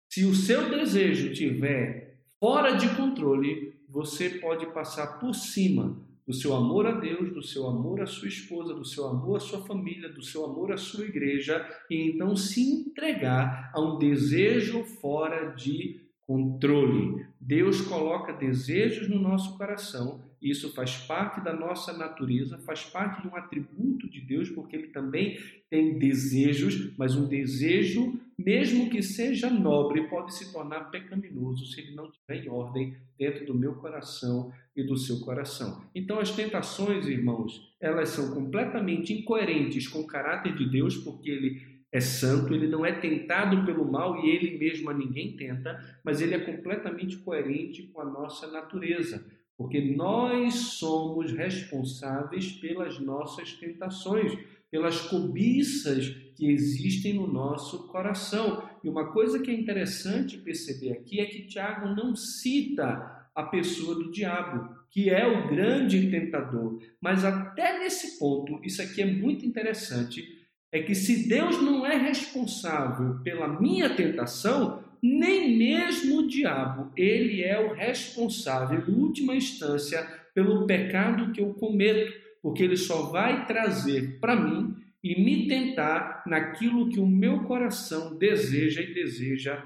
se 0.08 0.24
o 0.24 0.34
seu 0.34 0.70
desejo 0.70 1.32
tiver 1.32 2.01
fora 2.42 2.72
de 2.72 2.88
controle, 2.96 3.72
você 3.88 4.28
pode 4.28 4.66
passar 4.72 5.20
por 5.20 5.32
cima 5.32 5.96
do 6.26 6.34
seu 6.34 6.56
amor 6.56 6.88
a 6.88 6.90
Deus, 6.90 7.32
do 7.32 7.40
seu 7.40 7.68
amor 7.68 8.00
à 8.00 8.06
sua 8.06 8.26
esposa, 8.26 8.74
do 8.74 8.84
seu 8.84 9.06
amor 9.06 9.36
à 9.36 9.40
sua 9.40 9.64
família, 9.64 10.08
do 10.08 10.24
seu 10.24 10.44
amor 10.44 10.72
à 10.72 10.76
sua 10.76 11.04
igreja 11.04 11.64
e 11.88 12.10
então 12.10 12.34
se 12.34 12.60
entregar 12.60 13.70
a 13.72 13.80
um 13.80 13.96
desejo 13.96 14.82
fora 14.82 15.54
de 15.54 16.00
controle. 16.26 17.24
Deus 17.40 17.80
coloca 17.80 18.32
desejos 18.32 19.08
no 19.08 19.20
nosso 19.20 19.56
coração, 19.56 20.20
e 20.40 20.50
isso 20.50 20.72
faz 20.72 20.96
parte 20.96 21.40
da 21.40 21.52
nossa 21.52 21.92
natureza, 21.92 22.58
faz 22.58 22.84
parte 22.84 23.22
de 23.22 23.28
um 23.28 23.36
atributo 23.36 24.08
de 24.08 24.20
Deus, 24.20 24.48
porque 24.48 24.74
ele 24.74 24.88
também 24.88 25.38
tem 25.70 25.96
desejos, 25.98 26.92
mas 26.96 27.14
um 27.14 27.28
desejo, 27.28 28.18
mesmo 28.38 28.90
que 28.90 29.02
seja 29.02 29.50
nobre, 29.50 30.08
pode 30.08 30.34
se 30.34 30.52
tornar 30.52 30.90
pecaminoso 30.90 31.66
se 31.66 31.80
ele 31.80 31.94
não 31.94 32.06
estiver 32.06 32.44
em 32.44 32.48
ordem 32.48 32.96
dentro 33.18 33.46
do 33.46 33.54
meu 33.54 33.74
coração 33.74 34.52
e 34.74 34.82
do 34.82 34.96
seu 34.96 35.20
coração. 35.20 35.82
Então 35.94 36.18
as 36.18 36.30
tentações, 36.30 37.06
irmãos, 37.06 37.74
elas 37.80 38.10
são 38.10 38.34
completamente 38.34 39.12
incoerentes 39.12 39.86
com 39.86 40.00
o 40.00 40.06
caráter 40.06 40.54
de 40.56 40.68
Deus, 40.68 40.96
porque 40.96 41.30
ele 41.30 41.72
é 41.92 42.00
santo, 42.00 42.54
ele 42.54 42.66
não 42.66 42.86
é 42.86 42.92
tentado 42.92 43.66
pelo 43.66 43.84
mal 43.84 44.24
e 44.24 44.30
ele 44.30 44.56
mesmo 44.56 44.88
a 44.88 44.94
ninguém 44.94 45.36
tenta, 45.36 45.78
mas 46.02 46.22
ele 46.22 46.34
é 46.34 46.38
completamente 46.38 47.18
coerente 47.18 47.82
com 47.82 48.00
a 48.00 48.04
nossa 48.04 48.46
natureza, 48.46 49.22
porque 49.58 49.80
nós 49.94 50.54
somos 50.54 51.32
responsáveis 51.32 52.50
pelas 52.52 52.98
nossas 52.98 53.52
tentações, 53.52 54.32
pelas 54.72 55.02
cobiças 55.02 56.08
que 56.34 56.50
existem 56.50 57.12
no 57.12 57.30
nosso 57.30 57.86
coração. 57.88 58.66
E 58.82 58.88
uma 58.88 59.12
coisa 59.12 59.38
que 59.38 59.50
é 59.50 59.54
interessante 59.54 60.38
perceber 60.38 60.92
aqui 60.92 61.20
é 61.20 61.26
que 61.26 61.46
Tiago 61.46 61.94
não 61.94 62.16
cita 62.16 63.28
a 63.34 63.42
pessoa 63.42 63.94
do 63.94 64.10
diabo, 64.10 64.74
que 64.90 65.10
é 65.10 65.26
o 65.26 65.48
grande 65.48 66.10
tentador, 66.10 66.80
mas 67.00 67.24
até 67.24 67.78
nesse 67.78 68.18
ponto, 68.18 68.60
isso 68.64 68.80
aqui 68.82 69.02
é 69.02 69.06
muito 69.06 69.44
interessante 69.46 70.42
é 70.72 70.80
que 70.80 70.94
se 70.94 71.28
Deus 71.28 71.60
não 71.60 71.84
é 71.84 71.96
responsável 71.98 73.20
pela 73.22 73.60
minha 73.60 73.94
tentação, 73.94 74.82
nem 75.02 75.58
mesmo 75.58 76.20
o 76.20 76.26
diabo, 76.26 76.90
ele 76.96 77.42
é 77.42 77.60
o 77.60 77.74
responsável, 77.74 78.82
em 78.88 78.94
última 78.94 79.36
instância, 79.36 80.02
pelo 80.34 80.66
pecado 80.66 81.30
que 81.32 81.42
eu 81.42 81.52
cometo, 81.52 82.10
porque 82.42 82.62
ele 82.62 82.76
só 82.76 83.10
vai 83.10 83.46
trazer 83.46 84.18
para 84.18 84.36
mim 84.36 84.74
e 85.02 85.22
me 85.22 85.46
tentar 85.46 86.24
naquilo 86.26 86.88
que 86.88 87.00
o 87.00 87.06
meu 87.06 87.44
coração 87.44 88.18
deseja 88.18 88.82
e 88.82 88.92
deseja 88.92 89.62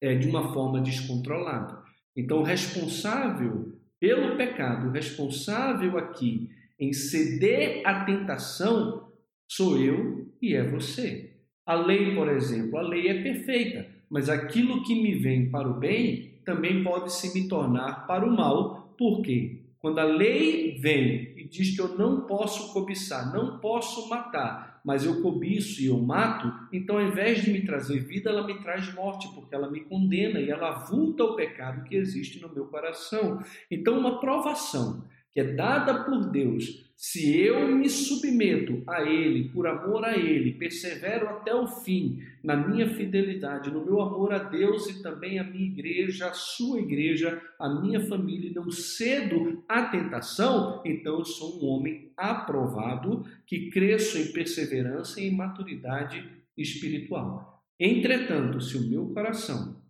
é, 0.00 0.14
de 0.14 0.28
uma 0.28 0.52
forma 0.52 0.80
descontrolada. 0.80 1.82
Então, 2.16 2.40
o 2.40 2.44
responsável 2.44 3.72
pelo 3.98 4.36
pecado, 4.36 4.88
o 4.88 4.92
responsável 4.92 5.98
aqui 5.98 6.50
em 6.78 6.92
ceder 6.92 7.82
à 7.84 8.04
tentação, 8.04 9.10
Sou 9.52 9.76
eu 9.76 10.28
e 10.40 10.54
é 10.54 10.62
você. 10.62 11.32
A 11.66 11.74
lei, 11.74 12.14
por 12.14 12.28
exemplo, 12.28 12.78
a 12.78 12.82
lei 12.82 13.08
é 13.08 13.20
perfeita, 13.20 13.84
mas 14.08 14.28
aquilo 14.28 14.84
que 14.84 14.94
me 14.94 15.16
vem 15.16 15.50
para 15.50 15.68
o 15.68 15.74
bem 15.74 16.38
também 16.44 16.84
pode 16.84 17.12
se 17.12 17.34
me 17.34 17.48
tornar 17.48 18.06
para 18.06 18.24
o 18.24 18.30
mal. 18.30 18.94
Por 18.96 19.22
quê? 19.22 19.62
Quando 19.80 19.98
a 19.98 20.04
lei 20.04 20.78
vem 20.78 21.29
diz 21.50 21.74
que 21.74 21.80
eu 21.80 21.98
não 21.98 22.22
posso 22.22 22.72
cobiçar, 22.72 23.32
não 23.32 23.58
posso 23.58 24.08
matar, 24.08 24.80
mas 24.84 25.04
eu 25.04 25.20
cobiço 25.20 25.82
e 25.82 25.86
eu 25.86 25.98
mato, 25.98 26.50
então 26.72 26.96
ao 26.96 27.02
invés 27.02 27.42
de 27.42 27.50
me 27.50 27.66
trazer 27.66 27.98
vida, 27.98 28.30
ela 28.30 28.46
me 28.46 28.62
traz 28.62 28.94
morte, 28.94 29.28
porque 29.34 29.54
ela 29.54 29.70
me 29.70 29.80
condena 29.80 30.40
e 30.40 30.48
ela 30.48 30.68
avulta 30.68 31.24
o 31.24 31.34
pecado 31.34 31.84
que 31.84 31.96
existe 31.96 32.40
no 32.40 32.48
meu 32.54 32.66
coração. 32.66 33.42
Então, 33.70 33.98
uma 33.98 34.20
provação 34.20 35.04
que 35.32 35.40
é 35.40 35.44
dada 35.44 36.04
por 36.04 36.30
Deus 36.30 36.89
se 37.00 37.34
eu 37.34 37.66
me 37.74 37.88
submeto 37.88 38.82
a 38.86 39.00
Ele, 39.00 39.48
por 39.48 39.66
amor 39.66 40.04
a 40.04 40.18
Ele, 40.18 40.52
persevero 40.52 41.30
até 41.30 41.54
o 41.54 41.66
fim 41.66 42.22
na 42.44 42.54
minha 42.54 42.86
fidelidade, 42.90 43.70
no 43.70 43.82
meu 43.82 44.02
amor 44.02 44.34
a 44.34 44.38
Deus 44.38 44.86
e 44.86 45.02
também 45.02 45.38
à 45.38 45.42
minha 45.42 45.64
igreja, 45.64 46.28
à 46.28 46.34
sua 46.34 46.78
igreja, 46.78 47.40
à 47.58 47.70
minha 47.70 48.06
família, 48.06 48.50
e 48.50 48.54
não 48.54 48.70
cedo 48.70 49.64
à 49.66 49.86
tentação, 49.86 50.82
então 50.84 51.20
eu 51.20 51.24
sou 51.24 51.64
um 51.64 51.68
homem 51.68 52.12
aprovado 52.14 53.24
que 53.46 53.70
cresço 53.70 54.18
em 54.18 54.30
perseverança 54.30 55.22
e 55.22 55.28
em 55.28 55.34
maturidade 55.34 56.22
espiritual. 56.54 57.64
Entretanto, 57.80 58.60
se 58.60 58.76
o 58.76 58.86
meu 58.86 59.06
coração 59.06 59.80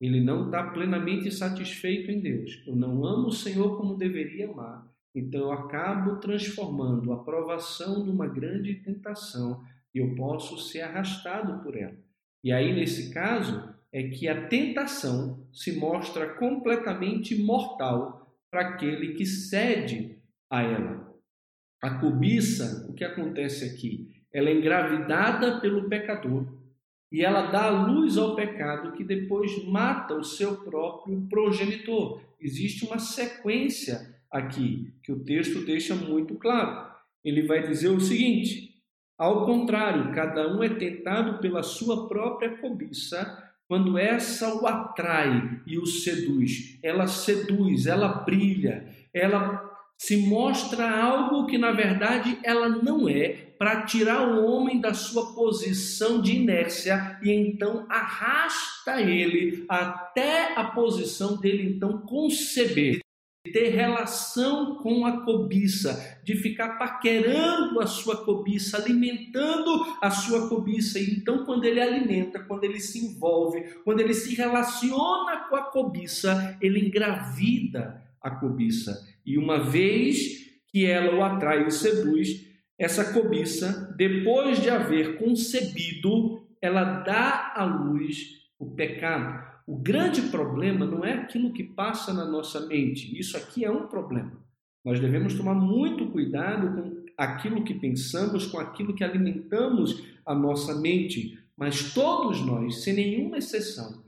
ele 0.00 0.22
não 0.22 0.46
está 0.46 0.70
plenamente 0.70 1.30
satisfeito 1.30 2.10
em 2.10 2.18
Deus, 2.20 2.62
eu 2.66 2.74
não 2.74 3.04
amo 3.04 3.28
o 3.28 3.32
Senhor 3.32 3.76
como 3.76 3.98
deveria 3.98 4.48
amar, 4.48 4.93
então 5.14 5.42
eu 5.42 5.52
acabo 5.52 6.16
transformando 6.16 7.12
a 7.12 7.22
provação 7.22 8.04
numa 8.04 8.26
grande 8.26 8.74
tentação 8.74 9.62
e 9.94 9.98
eu 9.98 10.14
posso 10.16 10.58
ser 10.58 10.80
arrastado 10.80 11.62
por 11.62 11.76
ela. 11.76 11.96
E 12.42 12.52
aí, 12.52 12.74
nesse 12.74 13.12
caso, 13.14 13.72
é 13.92 14.02
que 14.08 14.26
a 14.26 14.48
tentação 14.48 15.46
se 15.52 15.72
mostra 15.78 16.34
completamente 16.34 17.40
mortal 17.40 18.36
para 18.50 18.70
aquele 18.70 19.14
que 19.14 19.24
cede 19.24 20.18
a 20.50 20.62
ela. 20.62 21.14
A 21.80 21.98
cobiça, 21.98 22.86
o 22.90 22.92
que 22.92 23.04
acontece 23.04 23.64
aqui? 23.64 24.10
Ela 24.32 24.48
é 24.48 24.58
engravidada 24.58 25.60
pelo 25.60 25.88
pecador 25.88 26.46
e 27.12 27.22
ela 27.24 27.52
dá 27.52 27.70
luz 27.70 28.18
ao 28.18 28.34
pecado 28.34 28.92
que 28.92 29.04
depois 29.04 29.64
mata 29.64 30.14
o 30.14 30.24
seu 30.24 30.56
próprio 30.64 31.20
progenitor. 31.28 32.20
Existe 32.40 32.84
uma 32.84 32.98
sequência 32.98 34.13
aqui, 34.34 34.92
que 35.04 35.12
o 35.12 35.20
texto 35.20 35.64
deixa 35.64 35.94
muito 35.94 36.34
claro. 36.34 36.92
Ele 37.24 37.46
vai 37.46 37.66
dizer 37.66 37.88
o 37.88 38.00
seguinte: 38.00 38.74
ao 39.16 39.46
contrário, 39.46 40.12
cada 40.12 40.52
um 40.52 40.62
é 40.62 40.68
tentado 40.68 41.38
pela 41.38 41.62
sua 41.62 42.08
própria 42.08 42.58
cobiça, 42.58 43.52
quando 43.68 43.96
essa 43.96 44.52
o 44.60 44.66
atrai 44.66 45.60
e 45.64 45.78
o 45.78 45.86
seduz. 45.86 46.78
Ela 46.82 47.06
seduz, 47.06 47.86
ela 47.86 48.08
brilha, 48.08 48.88
ela 49.12 49.70
se 49.96 50.16
mostra 50.16 50.90
algo 50.90 51.46
que 51.46 51.56
na 51.56 51.70
verdade 51.70 52.38
ela 52.42 52.68
não 52.68 53.08
é, 53.08 53.28
para 53.56 53.82
tirar 53.82 54.28
o 54.28 54.44
homem 54.44 54.80
da 54.80 54.92
sua 54.92 55.32
posição 55.32 56.20
de 56.20 56.34
inércia 56.36 57.18
e 57.22 57.30
então 57.30 57.86
arrasta 57.88 59.00
ele 59.00 59.64
até 59.68 60.58
a 60.58 60.64
posição 60.64 61.36
dele 61.36 61.74
então 61.76 61.98
conceber 61.98 63.04
ter 63.52 63.68
relação 63.68 64.76
com 64.76 65.04
a 65.04 65.22
cobiça, 65.22 66.18
de 66.24 66.34
ficar 66.34 66.78
paquerando 66.78 67.80
a 67.80 67.86
sua 67.86 68.24
cobiça, 68.24 68.78
alimentando 68.78 69.84
a 70.00 70.10
sua 70.10 70.48
cobiça. 70.48 70.98
E 70.98 71.10
então, 71.10 71.44
quando 71.44 71.64
ele 71.64 71.80
alimenta, 71.80 72.40
quando 72.40 72.64
ele 72.64 72.80
se 72.80 73.04
envolve, 73.04 73.62
quando 73.84 74.00
ele 74.00 74.14
se 74.14 74.34
relaciona 74.34 75.46
com 75.48 75.56
a 75.56 75.62
cobiça, 75.62 76.56
ele 76.60 76.86
engravida 76.86 78.02
a 78.20 78.30
cobiça. 78.30 79.06
E 79.26 79.36
uma 79.36 79.58
vez 79.62 80.44
que 80.68 80.86
ela 80.86 81.14
o 81.14 81.22
atrai 81.22 81.62
e 81.62 81.66
o 81.66 81.70
seduz, 81.70 82.46
essa 82.78 83.12
cobiça, 83.12 83.94
depois 83.96 84.60
de 84.60 84.70
haver 84.70 85.18
concebido, 85.18 86.42
ela 86.60 86.82
dá 86.82 87.52
à 87.54 87.64
luz 87.64 88.42
o 88.58 88.70
pecado. 88.74 89.53
O 89.66 89.76
grande 89.76 90.22
problema 90.22 90.84
não 90.84 91.04
é 91.04 91.14
aquilo 91.14 91.52
que 91.52 91.64
passa 91.64 92.12
na 92.12 92.24
nossa 92.24 92.66
mente. 92.66 93.18
Isso 93.18 93.36
aqui 93.36 93.64
é 93.64 93.70
um 93.70 93.86
problema. 93.86 94.32
Nós 94.84 95.00
devemos 95.00 95.34
tomar 95.34 95.54
muito 95.54 96.06
cuidado 96.10 96.74
com 96.74 97.04
aquilo 97.16 97.64
que 97.64 97.72
pensamos, 97.72 98.46
com 98.46 98.58
aquilo 98.58 98.94
que 98.94 99.02
alimentamos 99.02 100.04
a 100.26 100.34
nossa 100.34 100.74
mente. 100.74 101.38
Mas 101.56 101.94
todos 101.94 102.44
nós, 102.44 102.82
sem 102.82 102.94
nenhuma 102.94 103.38
exceção, 103.38 104.04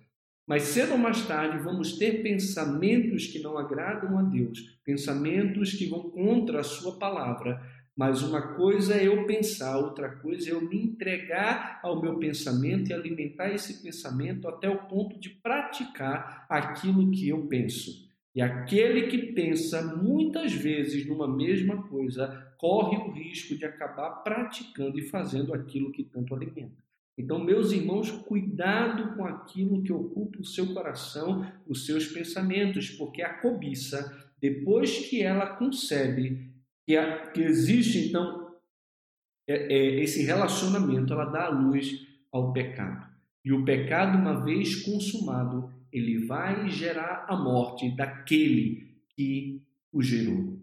mas 0.46 0.64
cedo 0.64 0.92
ou 0.92 0.98
mais 0.98 1.26
tarde 1.26 1.58
vamos 1.58 1.98
ter 1.98 2.22
pensamentos 2.22 3.26
que 3.26 3.38
não 3.40 3.56
agradam 3.56 4.18
a 4.18 4.22
Deus, 4.22 4.78
pensamentos 4.84 5.72
que 5.72 5.86
vão 5.86 6.10
contra 6.10 6.60
a 6.60 6.64
Sua 6.64 6.98
palavra, 6.98 7.60
mas 7.96 8.22
uma 8.22 8.54
coisa 8.54 8.94
é 8.94 9.06
eu 9.06 9.24
pensar, 9.24 9.78
outra 9.78 10.10
coisa 10.16 10.50
é 10.50 10.52
eu 10.52 10.60
me 10.60 10.76
entregar 10.76 11.80
ao 11.82 12.00
meu 12.00 12.18
pensamento 12.18 12.90
e 12.90 12.92
alimentar 12.92 13.50
esse 13.54 13.82
pensamento 13.82 14.46
até 14.46 14.68
o 14.68 14.86
ponto 14.86 15.18
de 15.18 15.30
praticar 15.30 16.44
aquilo 16.46 17.10
que 17.10 17.28
eu 17.28 17.46
penso. 17.46 18.06
E 18.34 18.42
aquele 18.42 19.06
que 19.06 19.32
pensa 19.32 19.96
muitas 19.96 20.52
vezes 20.52 21.06
numa 21.06 21.26
mesma 21.26 21.84
coisa 21.84 22.52
corre 22.58 22.98
o 22.98 23.12
risco 23.12 23.56
de 23.56 23.64
acabar 23.64 24.10
praticando 24.22 24.98
e 24.98 25.08
fazendo 25.08 25.54
aquilo 25.54 25.90
que 25.90 26.04
tanto 26.04 26.34
alimenta. 26.34 26.84
Então, 27.16 27.42
meus 27.42 27.72
irmãos, 27.72 28.10
cuidado 28.10 29.16
com 29.16 29.24
aquilo 29.24 29.82
que 29.82 29.90
ocupa 29.90 30.38
o 30.38 30.44
seu 30.44 30.74
coração, 30.74 31.50
os 31.66 31.86
seus 31.86 32.06
pensamentos, 32.08 32.90
porque 32.90 33.22
a 33.22 33.32
cobiça, 33.32 34.14
depois 34.38 35.08
que 35.08 35.22
ela 35.22 35.46
concebe 35.46 36.54
que, 36.86 36.96
a, 36.96 37.26
que 37.30 37.42
existe 37.42 38.08
então 38.08 38.54
é, 39.48 39.74
é, 39.74 40.02
esse 40.02 40.22
relacionamento, 40.22 41.12
ela 41.12 41.24
dá 41.26 41.46
a 41.46 41.50
luz 41.50 42.06
ao 42.32 42.52
pecado. 42.52 43.06
E 43.44 43.52
o 43.52 43.64
pecado, 43.64 44.18
uma 44.18 44.44
vez 44.44 44.76
consumado, 44.76 45.72
ele 45.92 46.26
vai 46.26 46.68
gerar 46.68 47.26
a 47.28 47.36
morte 47.36 47.94
daquele 47.94 48.96
que 49.10 49.62
o 49.92 50.02
gerou. 50.02 50.60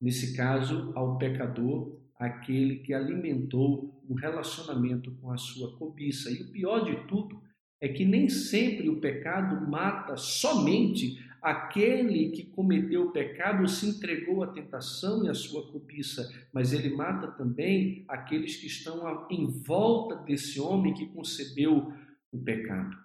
Nesse 0.00 0.36
caso, 0.36 0.92
ao 0.94 1.18
pecador, 1.18 1.98
aquele 2.18 2.76
que 2.76 2.94
alimentou 2.94 4.02
um 4.08 4.14
relacionamento 4.14 5.10
com 5.20 5.30
a 5.30 5.36
sua 5.36 5.76
cobiça. 5.76 6.30
E 6.30 6.42
o 6.42 6.52
pior 6.52 6.84
de 6.84 7.06
tudo 7.06 7.42
é 7.80 7.88
que 7.88 8.04
nem 8.04 8.28
sempre 8.28 8.88
o 8.88 9.00
pecado 9.00 9.68
mata 9.68 10.16
somente 10.16 11.18
aquele 11.42 12.30
que 12.30 12.44
cometeu 12.44 13.08
o 13.08 13.10
pecado, 13.10 13.66
se 13.66 13.86
entregou 13.86 14.44
à 14.44 14.46
tentação 14.46 15.24
e 15.24 15.28
à 15.28 15.34
sua 15.34 15.70
cobiça, 15.72 16.32
mas 16.52 16.72
ele 16.72 16.94
mata 16.94 17.26
também 17.32 18.04
aqueles 18.06 18.56
que 18.56 18.66
estão 18.66 19.26
em 19.28 19.46
volta 19.46 20.14
desse 20.16 20.60
homem 20.60 20.94
que 20.94 21.06
concebeu 21.06 21.92
o 22.30 22.38
pecado. 22.38 22.96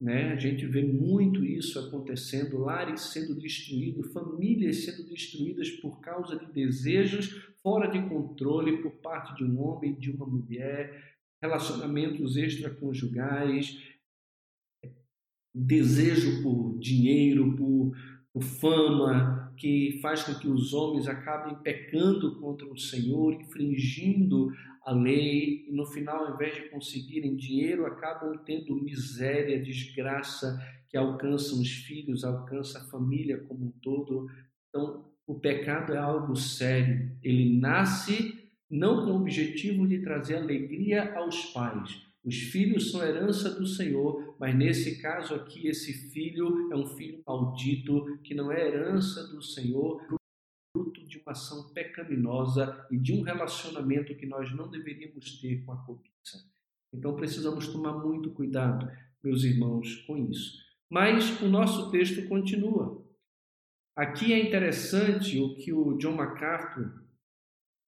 Né? 0.00 0.32
A 0.32 0.36
gente 0.36 0.64
vê 0.66 0.82
muito 0.82 1.44
isso 1.44 1.78
acontecendo, 1.78 2.58
lares 2.58 3.00
sendo 3.12 3.34
destruídos, 3.34 4.12
famílias 4.12 4.84
sendo 4.84 5.06
destruídas 5.06 5.68
por 5.68 6.00
causa 6.00 6.38
de 6.38 6.46
desejos 6.52 7.50
fora 7.62 7.86
de 7.86 8.00
controle 8.08 8.78
por 8.78 8.92
parte 8.92 9.34
de 9.36 9.44
um 9.44 9.60
homem 9.60 9.92
e 9.92 9.96
de 9.96 10.10
uma 10.10 10.24
mulher, 10.24 11.18
relacionamentos 11.42 12.36
extraconjugais, 12.36 13.89
desejo 15.54 16.42
por 16.42 16.78
dinheiro, 16.78 17.56
por, 17.56 17.92
por 18.32 18.42
fama, 18.42 19.52
que 19.56 19.98
faz 20.00 20.22
com 20.22 20.34
que 20.34 20.48
os 20.48 20.72
homens 20.72 21.06
acabem 21.06 21.54
pecando 21.56 22.40
contra 22.40 22.66
o 22.66 22.78
Senhor, 22.78 23.34
infringindo 23.34 24.50
a 24.84 24.92
lei, 24.92 25.66
e 25.68 25.72
no 25.72 25.84
final, 25.84 26.24
ao 26.24 26.34
invés 26.34 26.54
de 26.54 26.70
conseguirem 26.70 27.36
dinheiro, 27.36 27.84
acabam 27.84 28.38
tendo 28.44 28.82
miséria, 28.82 29.62
desgraça 29.62 30.58
que 30.88 30.96
alcança 30.96 31.54
os 31.54 31.68
filhos, 31.68 32.24
alcança 32.24 32.78
a 32.78 32.84
família 32.84 33.38
como 33.38 33.66
um 33.66 33.70
todo. 33.82 34.28
Então, 34.68 35.04
o 35.26 35.38
pecado 35.38 35.92
é 35.92 35.98
algo 35.98 36.34
sério. 36.34 37.16
Ele 37.22 37.58
nasce 37.58 38.40
não 38.68 39.04
com 39.04 39.12
o 39.12 39.20
objetivo 39.20 39.86
de 39.86 40.00
trazer 40.00 40.36
alegria 40.36 41.14
aos 41.14 41.46
pais. 41.46 42.09
Os 42.22 42.36
filhos 42.36 42.90
são 42.90 43.02
herança 43.02 43.50
do 43.50 43.66
Senhor, 43.66 44.36
mas 44.38 44.54
nesse 44.54 45.00
caso 45.00 45.34
aqui, 45.34 45.66
esse 45.66 45.92
filho 46.10 46.70
é 46.70 46.76
um 46.76 46.86
filho 46.86 47.22
maldito, 47.26 48.18
que 48.22 48.34
não 48.34 48.52
é 48.52 48.66
herança 48.66 49.26
do 49.28 49.42
Senhor, 49.42 50.02
fruto 50.72 51.04
de 51.06 51.18
uma 51.18 51.32
ação 51.32 51.72
pecaminosa 51.72 52.86
e 52.90 52.98
de 52.98 53.12
um 53.12 53.22
relacionamento 53.22 54.14
que 54.14 54.26
nós 54.26 54.54
não 54.54 54.68
deveríamos 54.68 55.40
ter 55.40 55.64
com 55.64 55.72
a 55.72 55.76
cobiça. 55.78 56.44
Então 56.92 57.16
precisamos 57.16 57.68
tomar 57.68 57.94
muito 57.94 58.30
cuidado, 58.30 58.90
meus 59.22 59.42
irmãos, 59.42 59.96
com 60.06 60.16
isso. 60.16 60.58
Mas 60.90 61.40
o 61.40 61.48
nosso 61.48 61.90
texto 61.90 62.28
continua. 62.28 63.04
Aqui 63.96 64.32
é 64.32 64.46
interessante 64.46 65.38
o 65.38 65.54
que 65.56 65.72
o 65.72 65.96
John 65.98 66.16
MacArthur 66.16 67.02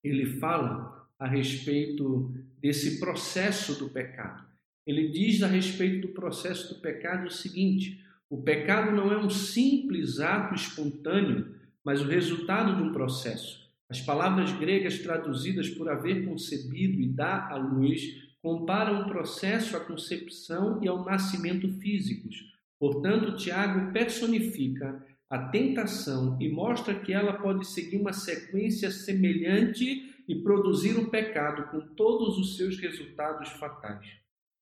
ele 0.03 0.27
fala 0.39 1.09
a 1.19 1.27
respeito 1.27 2.35
desse 2.63 3.01
processo 3.01 3.75
do 3.75 3.89
pecado. 3.89 4.45
Ele 4.87 5.09
diz 5.09 5.43
a 5.43 5.49
respeito 5.49 6.07
do 6.07 6.15
processo 6.15 6.73
do 6.73 6.81
pecado 6.81 7.27
o 7.27 7.31
seguinte: 7.31 8.05
o 8.31 8.41
pecado 8.41 8.95
não 8.95 9.13
é 9.13 9.19
um 9.19 9.29
simples 9.29 10.21
ato 10.21 10.55
espontâneo, 10.55 11.55
mas 11.85 12.01
o 12.01 12.07
resultado 12.07 12.77
de 12.77 12.83
um 12.83 12.93
processo. 12.93 13.69
As 13.89 14.01
palavras 14.01 14.53
gregas 14.53 15.01
traduzidas 15.01 15.69
por 15.69 15.89
haver 15.89 16.25
concebido 16.25 17.01
e 17.01 17.09
dar 17.09 17.53
à 17.53 17.57
luz 17.57 18.23
comparam 18.41 19.03
o 19.03 19.07
processo 19.07 19.77
à 19.77 19.81
concepção 19.81 20.83
e 20.83 20.89
ao 20.89 21.05
nascimento 21.05 21.69
físicos. 21.79 22.53
Portanto, 22.79 23.37
Tiago 23.37 23.93
personifica 23.93 25.05
a 25.29 25.39
tentação 25.39 26.37
e 26.41 26.49
mostra 26.49 26.95
que 26.95 27.13
ela 27.13 27.35
pode 27.35 27.67
seguir 27.67 27.97
uma 27.97 28.13
sequência 28.13 28.91
semelhante 28.91 30.12
e 30.29 30.37
produzir 30.37 30.99
um 30.99 31.09
pecado 31.09 31.71
com 31.71 31.95
todos 31.95 32.39
os 32.39 32.57
seus 32.57 32.79
resultados 32.79 33.49
fatais. 33.51 34.07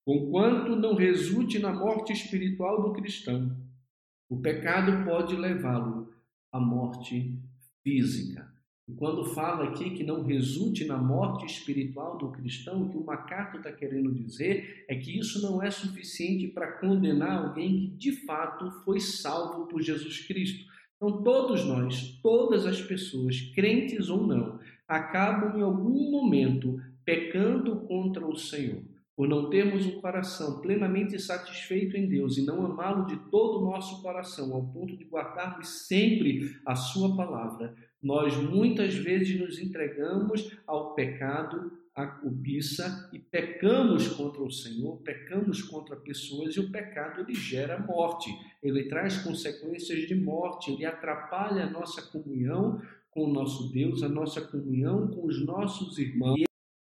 Conquanto 0.04 0.74
não 0.76 0.94
resulte 0.94 1.58
na 1.58 1.72
morte 1.72 2.12
espiritual 2.12 2.82
do 2.82 2.92
cristão, 2.92 3.56
o 4.28 4.40
pecado 4.40 5.04
pode 5.04 5.36
levá-lo 5.36 6.12
à 6.52 6.60
morte 6.60 7.38
física. 7.82 8.48
E 8.88 8.94
quando 8.94 9.24
fala 9.24 9.68
aqui 9.68 9.90
que 9.90 10.02
não 10.02 10.24
resulte 10.24 10.84
na 10.84 10.96
morte 10.96 11.46
espiritual 11.46 12.16
do 12.16 12.32
cristão, 12.32 12.82
o 12.82 12.90
que 12.90 12.96
o 12.96 13.04
Macaco 13.04 13.56
está 13.56 13.70
querendo 13.70 14.12
dizer 14.12 14.84
é 14.88 14.96
que 14.96 15.18
isso 15.18 15.42
não 15.42 15.62
é 15.62 15.70
suficiente 15.70 16.48
para 16.48 16.72
condenar 16.78 17.44
alguém 17.44 17.80
que 17.80 17.86
de 17.96 18.12
fato 18.24 18.70
foi 18.84 18.98
salvo 18.98 19.66
por 19.66 19.80
Jesus 19.82 20.26
Cristo. 20.26 20.68
Então, 20.96 21.22
todos 21.22 21.64
nós, 21.64 22.18
todas 22.22 22.66
as 22.66 22.80
pessoas, 22.80 23.40
crentes 23.54 24.08
ou 24.08 24.26
não, 24.26 24.59
acabam 24.90 25.56
em 25.56 25.62
algum 25.62 26.10
momento 26.10 26.80
pecando 27.04 27.76
contra 27.82 28.26
o 28.26 28.36
Senhor. 28.36 28.82
Por 29.16 29.28
não 29.28 29.48
termos 29.48 29.86
um 29.86 30.00
coração 30.00 30.60
plenamente 30.60 31.16
satisfeito 31.20 31.96
em 31.96 32.08
Deus 32.08 32.36
e 32.36 32.44
não 32.44 32.66
amá-lo 32.66 33.06
de 33.06 33.16
todo 33.30 33.58
o 33.58 33.70
nosso 33.70 34.02
coração, 34.02 34.52
ao 34.52 34.66
ponto 34.66 34.96
de 34.96 35.04
guardarmos 35.04 35.86
sempre 35.86 36.56
a 36.66 36.74
Sua 36.74 37.16
palavra, 37.16 37.74
nós 38.02 38.36
muitas 38.36 38.94
vezes 38.94 39.38
nos 39.38 39.60
entregamos 39.60 40.56
ao 40.66 40.94
pecado, 40.94 41.70
à 41.94 42.06
cobiça 42.06 43.10
e 43.12 43.18
pecamos 43.18 44.08
contra 44.08 44.42
o 44.42 44.50
Senhor, 44.50 44.96
pecamos 45.02 45.62
contra 45.62 45.94
pessoas 45.96 46.54
e 46.54 46.60
o 46.60 46.70
pecado 46.72 47.20
ele 47.20 47.34
gera 47.34 47.78
morte, 47.78 48.30
ele 48.62 48.88
traz 48.88 49.18
consequências 49.18 50.08
de 50.08 50.14
morte, 50.14 50.72
ele 50.72 50.86
atrapalha 50.86 51.64
a 51.64 51.70
nossa 51.70 52.00
comunhão 52.10 52.80
com 53.10 53.24
o 53.24 53.32
nosso 53.32 53.70
Deus, 53.72 54.02
a 54.02 54.08
nossa 54.08 54.40
comunhão 54.40 55.08
com 55.08 55.26
os 55.26 55.44
nossos 55.44 55.98
irmãos. 55.98 56.38
E 56.38 56.44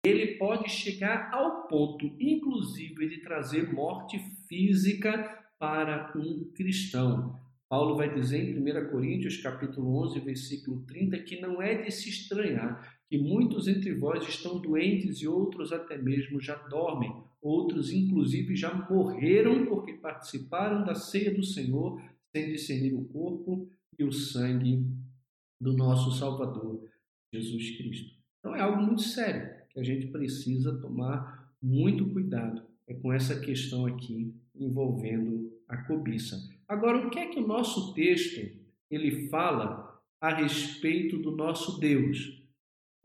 ele 0.08 0.38
pode 0.38 0.70
chegar 0.70 1.30
ao 1.32 1.66
ponto, 1.66 2.06
inclusive, 2.18 3.08
de 3.08 3.20
trazer 3.22 3.72
morte 3.72 4.18
física 4.48 5.38
para 5.58 6.12
um 6.16 6.50
cristão. 6.54 7.38
Paulo 7.68 7.96
vai 7.96 8.12
dizer 8.12 8.38
em 8.38 8.58
1 8.58 8.90
Coríntios, 8.90 9.36
capítulo 9.36 10.02
11, 10.02 10.20
versículo 10.20 10.82
30, 10.86 11.18
que 11.20 11.40
não 11.40 11.62
é 11.62 11.82
de 11.82 11.90
se 11.90 12.08
estranhar 12.08 12.98
que 13.10 13.18
muitos 13.18 13.66
entre 13.66 13.92
vós 13.92 14.26
estão 14.28 14.60
doentes 14.60 15.18
e 15.18 15.26
outros 15.26 15.72
até 15.72 15.98
mesmo 15.98 16.40
já 16.40 16.54
dormem, 16.54 17.12
outros 17.42 17.92
inclusive 17.92 18.54
já 18.54 18.72
morreram 18.88 19.66
porque 19.66 19.94
participaram 19.94 20.84
da 20.84 20.94
ceia 20.94 21.34
do 21.34 21.42
Senhor 21.42 22.00
sem 22.34 22.52
discernir 22.52 22.94
o 22.94 23.04
corpo 23.06 23.68
e 23.98 24.04
o 24.04 24.12
sangue 24.12 24.86
do 25.60 25.72
nosso 25.72 26.12
Salvador, 26.12 26.82
Jesus 27.32 27.76
Cristo. 27.76 28.14
Então 28.38 28.56
é 28.56 28.60
algo 28.60 28.82
muito 28.82 29.02
sério 29.02 29.50
que 29.68 29.78
a 29.78 29.82
gente 29.82 30.06
precisa 30.06 30.80
tomar 30.80 31.52
muito 31.62 32.08
cuidado 32.10 32.62
é 32.90 32.94
com 32.94 33.12
essa 33.12 33.38
questão 33.38 33.86
aqui 33.86 34.34
envolvendo 34.54 35.52
a 35.68 35.76
cobiça. 35.76 36.36
Agora, 36.66 37.06
o 37.06 37.10
que 37.10 37.20
é 37.20 37.26
que 37.26 37.38
o 37.38 37.46
nosso 37.46 37.94
texto 37.94 38.50
ele 38.90 39.28
fala 39.28 40.00
a 40.20 40.34
respeito 40.34 41.16
do 41.18 41.30
nosso 41.30 41.78
Deus? 41.78 42.42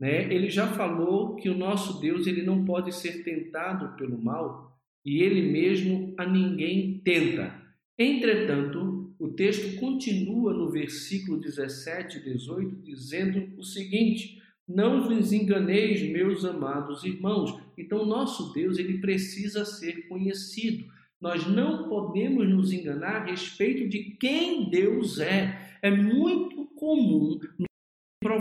Né? 0.00 0.32
Ele 0.32 0.50
já 0.50 0.66
falou 0.66 1.36
que 1.36 1.48
o 1.48 1.56
nosso 1.56 2.00
Deus 2.00 2.26
ele 2.26 2.42
não 2.42 2.64
pode 2.64 2.92
ser 2.92 3.22
tentado 3.22 3.96
pelo 3.96 4.20
mal 4.20 4.76
e 5.04 5.22
ele 5.22 5.52
mesmo 5.52 6.12
a 6.18 6.26
ninguém 6.26 6.98
tenta. 6.98 7.54
Entretanto, 7.96 8.95
o 9.18 9.28
texto 9.28 9.78
continua 9.78 10.52
no 10.52 10.70
versículo 10.70 11.40
17 11.40 12.18
e 12.18 12.32
18 12.32 12.76
dizendo 12.82 13.48
o 13.56 13.62
seguinte: 13.62 14.42
Não 14.68 15.08
vos 15.08 15.32
enganeis, 15.32 16.02
meus 16.02 16.44
amados 16.44 17.04
irmãos. 17.04 17.58
Então, 17.78 18.04
nosso 18.04 18.52
Deus 18.52 18.78
ele 18.78 18.98
precisa 18.98 19.64
ser 19.64 20.08
conhecido. 20.08 20.84
Nós 21.20 21.46
não 21.46 21.88
podemos 21.88 22.46
nos 22.48 22.72
enganar 22.72 23.22
a 23.22 23.24
respeito 23.24 23.88
de 23.88 24.16
quem 24.20 24.68
Deus 24.68 25.18
é. 25.18 25.78
É 25.82 25.90
muito 25.90 26.66
comum 26.74 27.38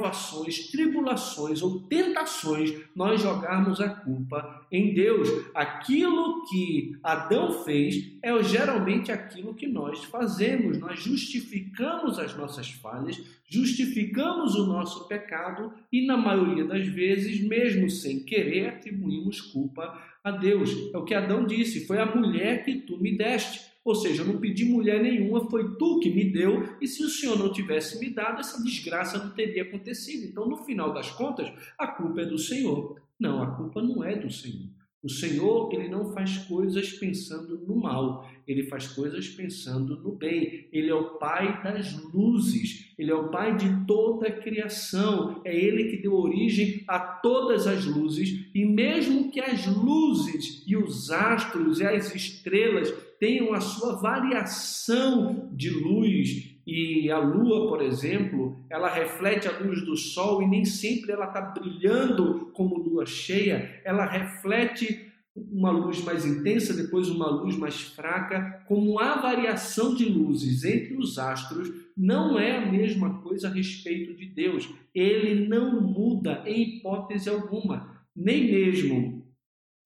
provações, 0.05 0.67
tribulações 0.67 1.61
ou 1.61 1.79
tentações, 1.79 2.73
nós 2.95 3.21
jogarmos 3.21 3.81
a 3.81 3.89
culpa 3.89 4.65
em 4.71 4.93
Deus. 4.93 5.27
Aquilo 5.53 6.45
que 6.45 6.97
Adão 7.03 7.63
fez 7.63 8.11
é 8.21 8.43
geralmente 8.43 9.11
aquilo 9.11 9.53
que 9.53 9.67
nós 9.67 10.03
fazemos. 10.05 10.77
Nós 10.77 10.99
justificamos 10.99 12.19
as 12.19 12.35
nossas 12.35 12.69
falhas, 12.69 13.19
justificamos 13.47 14.55
o 14.55 14.65
nosso 14.65 15.07
pecado 15.07 15.73
e, 15.91 16.05
na 16.05 16.17
maioria 16.17 16.65
das 16.65 16.85
vezes, 16.87 17.41
mesmo 17.41 17.89
sem 17.89 18.23
querer, 18.23 18.69
atribuímos 18.69 19.41
culpa 19.41 19.99
a 20.23 20.31
Deus. 20.31 20.71
É 20.93 20.97
o 20.97 21.03
que 21.03 21.13
Adão 21.13 21.45
disse: 21.45 21.87
foi 21.87 21.99
a 21.99 22.05
mulher 22.05 22.63
que 22.63 22.75
tu 22.75 22.97
me 22.97 23.17
deste. 23.17 23.74
Ou 23.85 23.93
seja, 23.93 24.23
eu 24.23 24.25
não 24.25 24.39
pedi 24.39 24.65
mulher 24.65 24.99
nenhuma, 24.99 25.47
foi 25.47 25.77
tu 25.77 25.99
que 25.99 26.09
me 26.09 26.25
deu, 26.25 26.67
e 26.81 26.87
se 26.87 27.03
o 27.03 27.09
Senhor 27.09 27.37
não 27.37 27.53
tivesse 27.53 27.99
me 27.99 28.09
dado, 28.09 28.39
essa 28.39 28.61
desgraça 28.63 29.23
não 29.23 29.29
teria 29.29 29.61
acontecido. 29.61 30.25
Então, 30.25 30.49
no 30.49 30.57
final 30.57 30.91
das 30.91 31.11
contas, 31.11 31.53
a 31.77 31.85
culpa 31.85 32.21
é 32.21 32.25
do 32.25 32.39
Senhor. 32.39 32.99
Não, 33.19 33.43
a 33.43 33.47
culpa 33.55 33.83
não 33.83 34.03
é 34.03 34.15
do 34.15 34.31
Senhor. 34.31 34.73
O 35.05 35.09
Senhor, 35.09 35.71
ele 35.71 35.87
não 35.87 36.11
faz 36.13 36.35
coisas 36.47 36.93
pensando 36.93 37.59
no 37.59 37.75
mal, 37.75 38.27
ele 38.47 38.63
faz 38.63 38.87
coisas 38.87 39.29
pensando 39.29 39.95
no 39.97 40.13
bem. 40.13 40.67
Ele 40.73 40.89
é 40.89 40.95
o 40.95 41.19
Pai 41.19 41.61
das 41.61 41.93
luzes, 42.11 42.91
ele 42.97 43.11
é 43.11 43.15
o 43.15 43.29
Pai 43.29 43.55
de 43.55 43.85
toda 43.85 44.27
a 44.27 44.31
criação. 44.31 45.41
É 45.45 45.55
ele 45.55 45.91
que 45.91 46.01
deu 46.01 46.15
origem 46.15 46.83
a 46.87 46.97
todas 46.97 47.67
as 47.67 47.85
luzes, 47.85 48.49
e 48.51 48.65
mesmo 48.65 49.29
que 49.29 49.39
as 49.39 49.67
luzes 49.67 50.63
e 50.65 50.75
os 50.75 51.11
astros 51.11 51.81
e 51.81 51.85
as 51.85 52.15
estrelas 52.15 52.91
tenham 53.19 53.53
a 53.53 53.61
sua 53.61 53.95
variação 53.95 55.49
de 55.53 55.69
luz. 55.69 56.55
E 56.65 57.11
a 57.11 57.19
lua, 57.19 57.67
por 57.67 57.81
exemplo, 57.81 58.57
ela 58.69 58.89
reflete 58.89 59.47
a 59.47 59.59
luz 59.59 59.85
do 59.85 59.95
sol 59.95 60.41
e 60.41 60.47
nem 60.47 60.65
sempre 60.65 61.11
ela 61.11 61.27
está 61.27 61.41
brilhando 61.41 62.51
como 62.53 62.79
lua 62.79 63.05
cheia, 63.05 63.81
ela 63.83 64.05
reflete 64.05 65.13
uma 65.35 65.69
luz 65.69 66.03
mais 66.03 66.25
intensa, 66.25 66.73
depois 66.73 67.09
uma 67.09 67.29
luz 67.29 67.57
mais 67.57 67.81
fraca, 67.81 68.63
como 68.67 68.99
a 68.99 69.15
variação 69.15 69.93
de 69.93 70.05
luzes 70.05 70.63
entre 70.63 70.95
os 70.95 71.19
astros 71.19 71.71
não 71.95 72.39
é 72.39 72.57
a 72.57 72.65
mesma 72.65 73.21
coisa 73.21 73.49
a 73.49 73.51
respeito 73.51 74.15
de 74.15 74.25
Deus. 74.27 74.69
Ele 74.93 75.47
não 75.47 75.81
muda 75.81 76.41
em 76.45 76.77
hipótese 76.77 77.29
alguma, 77.29 78.05
nem 78.15 78.49
mesmo 78.49 79.14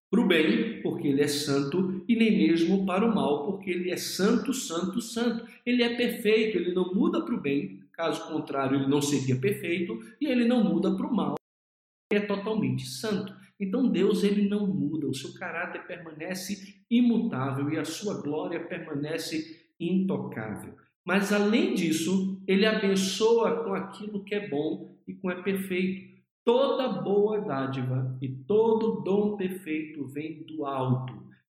para 0.10 0.22
o 0.22 0.28
bem, 0.28 0.82
porque 0.82 1.08
ele 1.08 1.22
é 1.22 1.28
santo, 1.28 2.04
e 2.08 2.16
nem 2.16 2.36
mesmo 2.36 2.86
para 2.86 3.06
o 3.06 3.14
mal, 3.14 3.46
porque 3.46 3.70
ele 3.70 3.92
é 3.92 3.98
santo, 3.98 4.54
santo, 4.54 5.02
santo. 5.02 5.46
Ele 5.66 5.84
é 5.84 5.96
perfeito, 5.96 6.58
ele 6.58 6.74
não 6.74 6.94
muda 6.94 7.24
para 7.24 7.36
o 7.36 7.40
bem, 7.40 7.80
caso 7.94 8.28
contrário, 8.28 8.80
ele 8.80 8.88
não 8.88 9.02
seria 9.02 9.36
perfeito, 9.36 10.00
e 10.20 10.26
ele 10.26 10.46
não 10.46 10.64
muda 10.64 10.96
para 10.96 11.06
o 11.06 11.16
mal, 11.16 11.36
ele 12.12 12.24
é 12.24 12.26
totalmente 12.26 12.88
santo. 12.88 13.38
Então 13.60 13.90
Deus 13.90 14.24
ele 14.24 14.48
não 14.48 14.66
muda, 14.66 15.06
o 15.06 15.14
seu 15.14 15.34
caráter 15.34 15.86
permanece 15.86 16.82
imutável 16.90 17.70
e 17.70 17.78
a 17.78 17.84
sua 17.84 18.22
glória 18.22 18.66
permanece 18.66 19.68
intocável. 19.80 20.74
Mas 21.06 21.34
além 21.34 21.74
disso, 21.74 22.42
ele 22.48 22.66
abençoa 22.66 23.64
com 23.64 23.74
aquilo 23.74 24.24
que 24.24 24.34
é 24.34 24.48
bom 24.48 24.96
e 25.08 25.14
com 25.14 25.30
é 25.30 25.42
perfeito. 25.42 26.19
Toda 26.52 26.88
boa 27.04 27.40
dádiva 27.40 28.18
e 28.20 28.28
todo 28.28 29.04
dom 29.04 29.38
perfeito 29.38 30.08
vem 30.08 30.42
do 30.42 30.66
alto, 30.66 31.14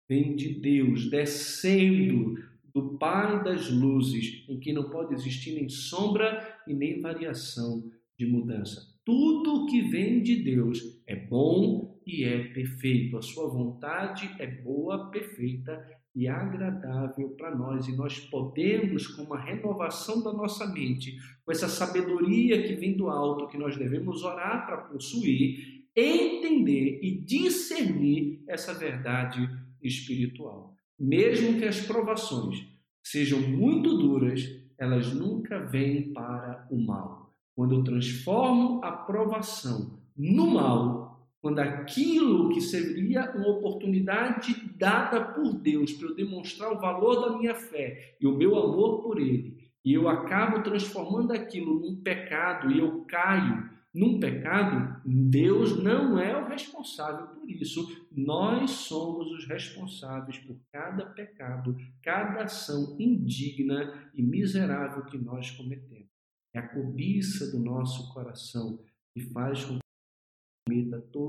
vem 0.07 0.35
de 0.35 0.53
Deus, 0.53 1.09
descendo 1.09 2.37
do 2.71 2.95
Pai 2.99 3.43
das 3.43 3.71
luzes, 3.71 4.45
em 4.47 4.59
que 4.59 4.71
não 4.71 4.91
pode 4.91 5.15
existir 5.15 5.55
nem 5.55 5.67
sombra 5.67 6.59
e 6.67 6.75
nem 6.75 7.01
variação 7.01 7.91
de 8.19 8.27
mudança. 8.27 8.87
Tudo 9.03 9.65
que 9.65 9.81
vem 9.81 10.21
de 10.21 10.35
Deus 10.35 11.01
é 11.07 11.15
bom 11.15 11.99
e 12.05 12.23
é 12.23 12.49
perfeito. 12.49 13.17
A 13.17 13.21
sua 13.23 13.49
vontade 13.49 14.29
é 14.37 14.45
boa, 14.45 15.09
perfeita 15.09 15.83
e 16.15 16.27
agradável 16.27 17.29
para 17.29 17.55
nós, 17.55 17.87
e 17.87 17.95
nós 17.95 18.19
podemos, 18.19 19.07
com 19.07 19.23
uma 19.23 19.39
renovação 19.39 20.21
da 20.21 20.31
nossa 20.31 20.67
mente, 20.67 21.17
com 21.43 21.51
essa 21.51 21.67
sabedoria 21.67 22.61
que 22.63 22.75
vem 22.75 22.95
do 22.95 23.09
alto, 23.09 23.47
que 23.47 23.57
nós 23.57 23.75
devemos 23.75 24.23
orar 24.23 24.65
para 24.65 24.77
possuir, 24.77 25.83
entender 25.95 26.99
e 27.01 27.19
discernir 27.19 28.43
essa 28.47 28.73
verdade 28.73 29.49
espiritual. 29.81 30.75
Mesmo 30.99 31.57
que 31.57 31.65
as 31.65 31.81
provações 31.81 32.65
sejam 33.03 33.41
muito 33.41 33.97
duras, 33.97 34.41
elas 34.77 35.13
nunca 35.13 35.59
vêm 35.59 36.13
para 36.13 36.67
o 36.69 36.77
mal. 36.77 37.33
Quando 37.55 37.75
eu 37.75 37.83
transformo 37.83 38.83
a 38.83 38.91
provação 38.91 39.99
no 40.15 40.51
mal, 40.51 41.02
quando 41.43 41.59
aquilo 41.59 42.47
que 42.53 42.61
seria 42.61 43.29
uma 43.35 43.49
oportunidade 43.49 44.55
dada 44.77 45.21
por 45.21 45.53
Deus 45.53 45.91
para 45.91 46.07
eu 46.07 46.15
demonstrar 46.15 46.71
o 46.71 46.79
valor 46.79 47.19
da 47.19 47.37
minha 47.37 47.53
fé 47.53 48.15
e 48.17 48.25
o 48.25 48.33
meu 48.33 48.57
amor 48.57 49.03
por 49.03 49.19
Ele, 49.19 49.69
e 49.83 49.91
eu 49.93 50.07
acabo 50.07 50.63
transformando 50.63 51.33
aquilo 51.33 51.81
num 51.81 51.97
pecado 51.97 52.71
e 52.71 52.79
eu 52.79 53.01
caio 53.01 53.69
num 53.93 54.21
pecado, 54.21 55.01
Deus 55.05 55.83
não 55.83 56.17
é 56.17 56.33
o 56.41 56.47
responsável 56.47 57.27
por 57.27 57.51
isso. 57.51 58.07
Nós 58.09 58.71
somos 58.71 59.29
os 59.33 59.45
responsáveis 59.45 60.39
por 60.39 60.57
cada 60.71 61.07
pecado, 61.07 61.75
cada 62.01 62.43
ação 62.43 62.95
indigna 62.97 64.09
e 64.15 64.23
miserável 64.23 65.03
que 65.03 65.17
nós 65.17 65.51
cometemos. 65.51 66.07
É 66.55 66.59
a 66.59 66.69
cobiça 66.69 67.51
do 67.51 67.59
nosso 67.59 68.13
coração 68.13 68.79
que 69.13 69.19
faz 69.19 69.65
com 69.65 69.82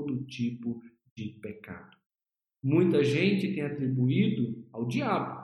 todo 0.05 0.25
tipo 0.25 0.83
de 1.17 1.31
pecado. 1.41 1.97
Muita 2.63 3.03
gente 3.03 3.53
tem 3.55 3.63
atribuído 3.63 4.67
ao 4.73 4.87
diabo 4.87 5.43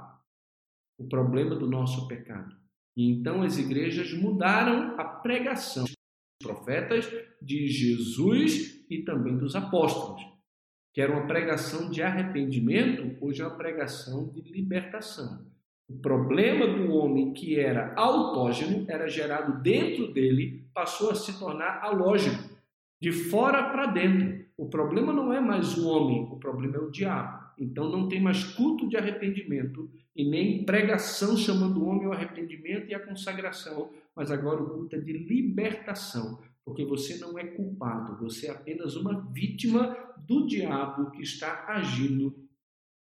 o 0.99 1.09
problema 1.09 1.57
do 1.57 1.67
nosso 1.67 2.07
pecado. 2.07 2.55
E 2.97 3.11
então 3.11 3.43
as 3.43 3.57
igrejas 3.57 4.13
mudaram 4.13 4.99
a 4.99 5.05
pregação 5.05 5.85
dos 5.85 5.95
profetas, 6.43 7.11
de 7.41 7.69
Jesus 7.69 8.85
e 8.91 9.03
também 9.03 9.37
dos 9.39 9.57
apóstolos, 9.57 10.23
que 10.93 11.01
era 11.01 11.13
uma 11.13 11.27
pregação 11.27 11.91
de 11.91 12.03
arrependimento, 12.03 13.17
hoje 13.25 13.41
é 13.41 13.47
uma 13.47 13.57
pregação 13.57 14.29
de 14.29 14.43
libertação. 14.43 15.47
O 15.89 15.99
problema 15.99 16.67
do 16.67 16.93
homem 16.93 17.33
que 17.33 17.59
era 17.59 17.95
autógeno, 17.95 18.85
era 18.89 19.09
gerado 19.09 19.63
dentro 19.63 20.13
dele, 20.13 20.69
passou 20.75 21.11
a 21.11 21.15
se 21.15 21.39
tornar 21.39 21.83
halógeno 21.83 22.50
de 23.01 23.13
fora 23.13 23.71
para 23.71 23.87
dentro. 23.87 24.45
O 24.57 24.69
problema 24.69 25.13
não 25.13 25.33
é 25.33 25.41
mais 25.41 25.77
o 25.79 25.89
homem, 25.89 26.29
o 26.31 26.37
problema 26.37 26.77
é 26.77 26.81
o 26.81 26.91
diabo. 26.91 27.41
Então 27.59 27.91
não 27.91 28.09
tem 28.09 28.21
mais 28.21 28.45
culto 28.45 28.89
de 28.89 28.97
arrependimento 28.97 29.91
e 30.15 30.29
nem 30.29 30.65
pregação 30.65 31.37
chamando 31.37 31.83
o 31.83 31.87
homem 31.87 32.07
ao 32.07 32.13
arrependimento 32.13 32.89
e 32.89 32.95
à 32.95 33.01
consagração, 33.01 33.91
mas 34.15 34.31
agora 34.31 34.63
o 34.63 34.71
culto 34.71 34.97
é 34.97 34.99
de 34.99 35.13
libertação, 35.13 36.41
porque 36.65 36.85
você 36.85 37.19
não 37.19 37.39
é 37.39 37.45
culpado, 37.45 38.19
você 38.19 38.49
é 38.49 38.51
apenas 38.51 38.97
uma 38.97 39.21
vítima 39.31 39.97
do 40.19 40.47
diabo 40.47 41.11
que 41.11 41.23
está 41.23 41.67
agindo 41.69 42.35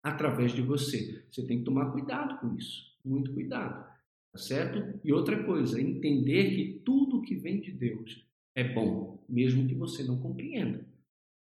através 0.04 0.52
de 0.52 0.62
você. 0.62 1.24
Você 1.32 1.46
tem 1.46 1.60
que 1.60 1.66
tomar 1.66 1.92
cuidado 1.92 2.40
com 2.40 2.56
isso, 2.56 2.84
muito 3.04 3.34
cuidado, 3.34 3.86
tá 4.32 4.38
certo? 4.38 5.00
E 5.04 5.12
outra 5.12 5.44
coisa, 5.44 5.82
entender 5.82 6.56
que 6.56 6.82
tudo 6.86 7.22
que 7.22 7.36
vem 7.36 7.60
de 7.60 7.72
Deus 7.72 8.24
é 8.56 8.64
bom, 8.64 9.13
mesmo 9.34 9.68
que 9.68 9.74
você 9.74 10.04
não 10.04 10.20
compreenda. 10.20 10.86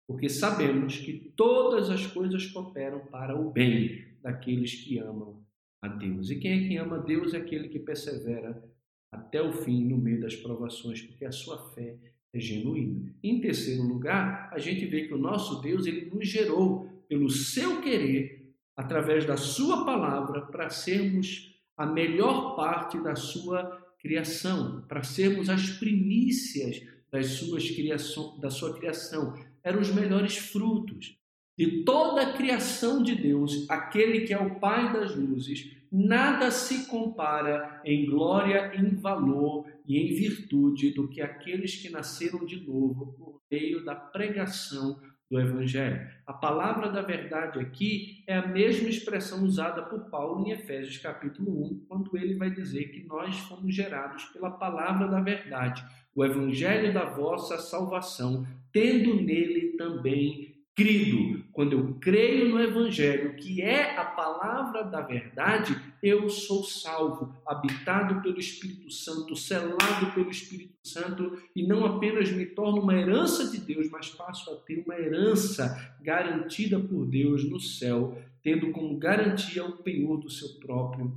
Porque 0.07 0.29
sabemos 0.29 0.97
que 0.97 1.33
todas 1.35 1.89
as 1.89 2.05
coisas 2.05 2.45
cooperam 2.47 2.99
para 3.07 3.39
o 3.39 3.51
bem 3.51 4.05
daqueles 4.21 4.73
que 4.75 4.97
amam 4.99 5.41
a 5.81 5.87
Deus. 5.87 6.29
E 6.29 6.35
quem 6.35 6.65
é 6.65 6.67
que 6.67 6.77
ama 6.77 6.97
a 6.97 7.01
Deus 7.01 7.33
é 7.33 7.37
aquele 7.37 7.69
que 7.69 7.79
persevera 7.79 8.63
até 9.11 9.41
o 9.41 9.51
fim 9.51 9.85
no 9.85 9.97
meio 9.97 10.19
das 10.19 10.35
provações, 10.35 11.01
porque 11.01 11.25
a 11.25 11.31
sua 11.31 11.57
fé 11.73 11.97
é 12.33 12.39
genuína. 12.39 13.13
Em 13.23 13.39
terceiro 13.39 13.83
lugar, 13.83 14.49
a 14.51 14.59
gente 14.59 14.85
vê 14.85 15.07
que 15.07 15.13
o 15.13 15.17
nosso 15.17 15.61
Deus 15.61 15.85
ele 15.85 16.09
nos 16.09 16.27
gerou 16.27 16.87
pelo 17.07 17.29
seu 17.29 17.81
querer, 17.81 18.53
através 18.75 19.25
da 19.25 19.37
sua 19.37 19.85
palavra, 19.85 20.41
para 20.41 20.69
sermos 20.69 21.55
a 21.75 21.85
melhor 21.85 22.55
parte 22.55 23.01
da 23.01 23.15
sua 23.15 23.81
criação, 23.99 24.81
para 24.87 25.03
sermos 25.03 25.49
as 25.49 25.69
primícias 25.69 26.81
das 27.11 27.27
suas 27.27 27.69
criação, 27.69 28.37
da 28.39 28.49
sua 28.49 28.77
criação, 28.77 29.33
eram 29.63 29.79
os 29.79 29.89
melhores 29.89 30.37
frutos. 30.37 31.17
De 31.57 31.83
toda 31.83 32.21
a 32.21 32.33
criação 32.33 33.01
de 33.01 33.15
Deus, 33.15 33.67
aquele 33.69 34.21
que 34.21 34.33
é 34.33 34.39
o 34.39 34.59
Pai 34.59 34.93
das 34.93 35.15
luzes, 35.15 35.75
nada 35.91 36.51
se 36.51 36.87
compara 36.87 37.81
em 37.83 38.05
glória, 38.05 38.75
em 38.75 38.95
valor 38.95 39.65
e 39.87 39.97
em 39.97 40.13
virtude 40.13 40.91
do 40.91 41.07
que 41.07 41.21
aqueles 41.21 41.75
que 41.75 41.89
nasceram 41.89 42.45
de 42.45 42.59
novo 42.67 43.13
por 43.17 43.41
meio 43.49 43.83
da 43.83 43.95
pregação 43.95 44.99
do 45.29 45.39
Evangelho. 45.39 46.07
A 46.25 46.33
palavra 46.33 46.89
da 46.89 47.01
verdade 47.01 47.59
aqui 47.59 48.23
é 48.27 48.37
a 48.37 48.47
mesma 48.47 48.87
expressão 48.87 49.43
usada 49.43 49.81
por 49.83 50.09
Paulo 50.09 50.45
em 50.45 50.51
Efésios 50.51 50.97
capítulo 50.97 51.65
1, 51.71 51.85
quando 51.87 52.15
ele 52.17 52.35
vai 52.35 52.49
dizer 52.49 52.91
que 52.91 53.03
nós 53.05 53.37
fomos 53.39 53.75
gerados 53.75 54.25
pela 54.25 54.51
palavra 54.51 55.07
da 55.07 55.19
verdade, 55.19 55.83
o 56.17 56.25
Evangelho 56.25 56.91
da 56.91 57.05
vossa 57.05 57.59
salvação, 57.59 58.43
tendo 58.73 59.21
nele 59.21 59.77
também 59.77 60.55
crido. 60.75 61.43
Quando 61.53 61.73
eu 61.73 61.93
creio 62.01 62.49
no 62.49 62.59
Evangelho, 62.59 63.35
que 63.35 63.61
é 63.61 63.95
a 63.95 64.03
palavra 64.03 64.81
da 64.83 64.99
verdade, 64.99 65.79
eu 66.01 66.27
sou 66.27 66.63
salvo, 66.63 67.35
habitado 67.45 68.19
pelo 68.23 68.39
Espírito 68.39 68.89
Santo, 68.89 69.35
selado 69.35 70.11
pelo 70.15 70.31
Espírito 70.31 70.73
Santo, 70.83 71.39
e 71.55 71.67
não 71.67 71.85
apenas 71.85 72.31
me 72.31 72.47
torno 72.47 72.81
uma 72.81 72.95
herança 72.95 73.51
de 73.51 73.59
Deus, 73.59 73.87
mas 73.91 74.09
passo 74.09 74.49
a 74.49 74.55
ter 74.55 74.83
uma 74.83 74.95
herança 74.95 75.95
garantida 76.01 76.79
por 76.79 77.05
Deus 77.05 77.47
no 77.47 77.59
céu, 77.59 78.17
tendo 78.41 78.71
como 78.71 78.97
garantia 78.97 79.63
o 79.63 79.83
penhor 79.83 80.17
do 80.17 80.31
seu 80.31 80.59
próprio 80.59 81.15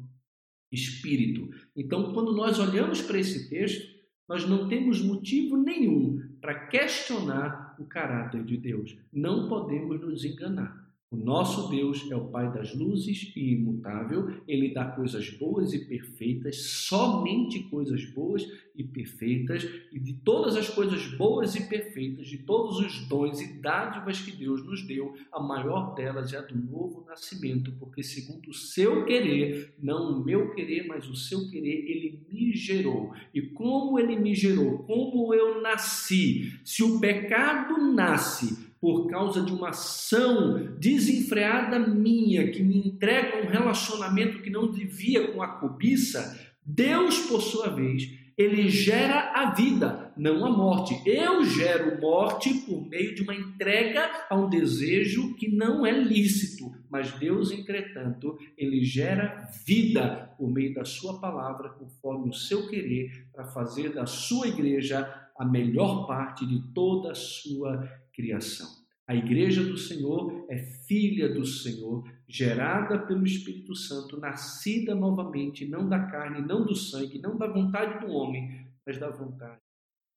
Espírito. 0.71 1.49
Então, 1.75 2.13
quando 2.13 2.35
nós 2.35 2.59
olhamos 2.59 3.01
para 3.01 3.19
esse 3.19 3.49
texto, 3.49 4.00
nós 4.31 4.49
não 4.49 4.69
temos 4.69 5.03
motivo 5.03 5.57
nenhum 5.57 6.23
para 6.41 6.69
questionar 6.69 7.75
o 7.81 7.85
caráter 7.85 8.45
de 8.45 8.57
Deus. 8.57 8.97
Não 9.13 9.49
podemos 9.49 10.01
nos 10.01 10.25
enganar. 10.25 10.80
O 11.13 11.17
nosso 11.17 11.69
Deus 11.69 12.09
é 12.09 12.15
o 12.15 12.29
Pai 12.29 12.53
das 12.53 12.73
luzes 12.73 13.33
e 13.35 13.55
imutável, 13.55 14.31
ele 14.47 14.73
dá 14.73 14.85
coisas 14.85 15.29
boas 15.29 15.73
e 15.73 15.85
perfeitas, 15.85 16.63
somente 16.63 17.65
coisas 17.65 18.05
boas 18.05 18.47
e 18.77 18.85
perfeitas, 18.85 19.69
e 19.91 19.99
de 19.99 20.13
todas 20.13 20.55
as 20.55 20.69
coisas 20.69 21.05
boas 21.17 21.57
e 21.57 21.69
perfeitas, 21.69 22.29
de 22.29 22.39
todos 22.39 22.79
os 22.79 23.09
dons 23.09 23.41
e 23.41 23.61
dádivas 23.61 24.21
que 24.21 24.31
Deus 24.31 24.65
nos 24.65 24.87
deu, 24.87 25.13
a 25.33 25.43
maior 25.43 25.97
delas 25.97 26.33
é 26.33 26.39
a 26.39 26.43
do 26.43 26.57
novo 26.57 27.05
nascimento, 27.05 27.73
porque 27.81 28.05
segundo 28.05 28.49
o 28.49 28.55
seu 28.55 29.05
querer, 29.05 29.75
não 29.83 30.17
o 30.17 30.25
meu 30.25 30.55
querer, 30.55 30.87
mas 30.87 31.11
o 31.11 31.17
seu 31.17 31.51
querer, 31.51 31.91
ele 31.91 32.25
me 32.31 32.53
gerou. 32.53 33.13
E 33.35 33.43
como 33.43 33.99
ele 33.99 34.15
me 34.17 34.33
gerou, 34.33 34.85
como 34.85 35.35
eu 35.35 35.61
nasci, 35.61 36.53
se 36.65 36.85
o 36.85 37.01
pecado 37.01 37.79
nasce 37.93 38.70
por 38.81 39.09
causa 39.09 39.43
de 39.43 39.53
uma 39.53 39.69
ação 39.69 40.75
desenfreada 40.79 41.79
minha, 41.79 42.51
que 42.51 42.63
me 42.63 42.79
entrega 42.79 43.45
um 43.45 43.51
relacionamento 43.51 44.41
que 44.41 44.49
não 44.49 44.71
devia 44.71 45.29
com 45.33 45.43
a 45.43 45.49
cobiça, 45.49 46.39
Deus, 46.65 47.19
por 47.21 47.43
sua 47.43 47.69
vez, 47.69 48.09
ele 48.39 48.71
gera 48.71 49.33
a 49.35 49.53
vida, 49.53 50.15
não 50.17 50.47
a 50.47 50.51
morte. 50.51 50.99
Eu 51.05 51.45
gero 51.45 52.01
morte 52.01 52.55
por 52.61 52.89
meio 52.89 53.15
de 53.15 53.23
uma 53.23 53.35
entrega 53.35 54.11
a 54.31 54.35
um 54.35 54.49
desejo 54.49 55.35
que 55.35 55.47
não 55.47 55.85
é 55.85 55.91
lícito, 55.93 56.73
mas 56.89 57.13
Deus, 57.19 57.53
entretanto, 57.53 58.39
ele 58.57 58.83
gera 58.83 59.47
vida 59.67 60.33
por 60.39 60.51
meio 60.51 60.73
da 60.73 60.87
sua 60.87 61.21
palavra, 61.21 61.69
conforme 61.69 62.31
o 62.31 62.35
seu 62.35 62.67
querer, 62.67 63.27
para 63.31 63.45
fazer 63.45 63.93
da 63.93 64.07
sua 64.07 64.49
igreja 64.49 65.07
a 65.39 65.45
melhor 65.45 66.07
parte 66.07 66.47
de 66.47 66.63
toda 66.73 67.13
a 67.13 67.15
sua 67.15 67.87
criação. 68.21 68.69
A 69.07 69.15
igreja 69.15 69.65
do 69.65 69.77
Senhor 69.77 70.47
é 70.49 70.59
filha 70.59 71.29
do 71.33 71.45
Senhor, 71.45 72.05
gerada 72.29 72.99
pelo 72.99 73.27
Espírito 73.27 73.75
Santo, 73.75 74.21
nascida 74.21 74.95
novamente, 74.95 75.67
não 75.67 75.89
da 75.89 75.99
carne, 76.07 76.47
não 76.47 76.65
do 76.65 76.77
sangue, 76.77 77.19
não 77.19 77.37
da 77.37 77.49
vontade 77.49 78.07
do 78.07 78.13
homem, 78.13 78.67
mas 78.87 78.99
da 78.99 79.11
vontade 79.11 79.61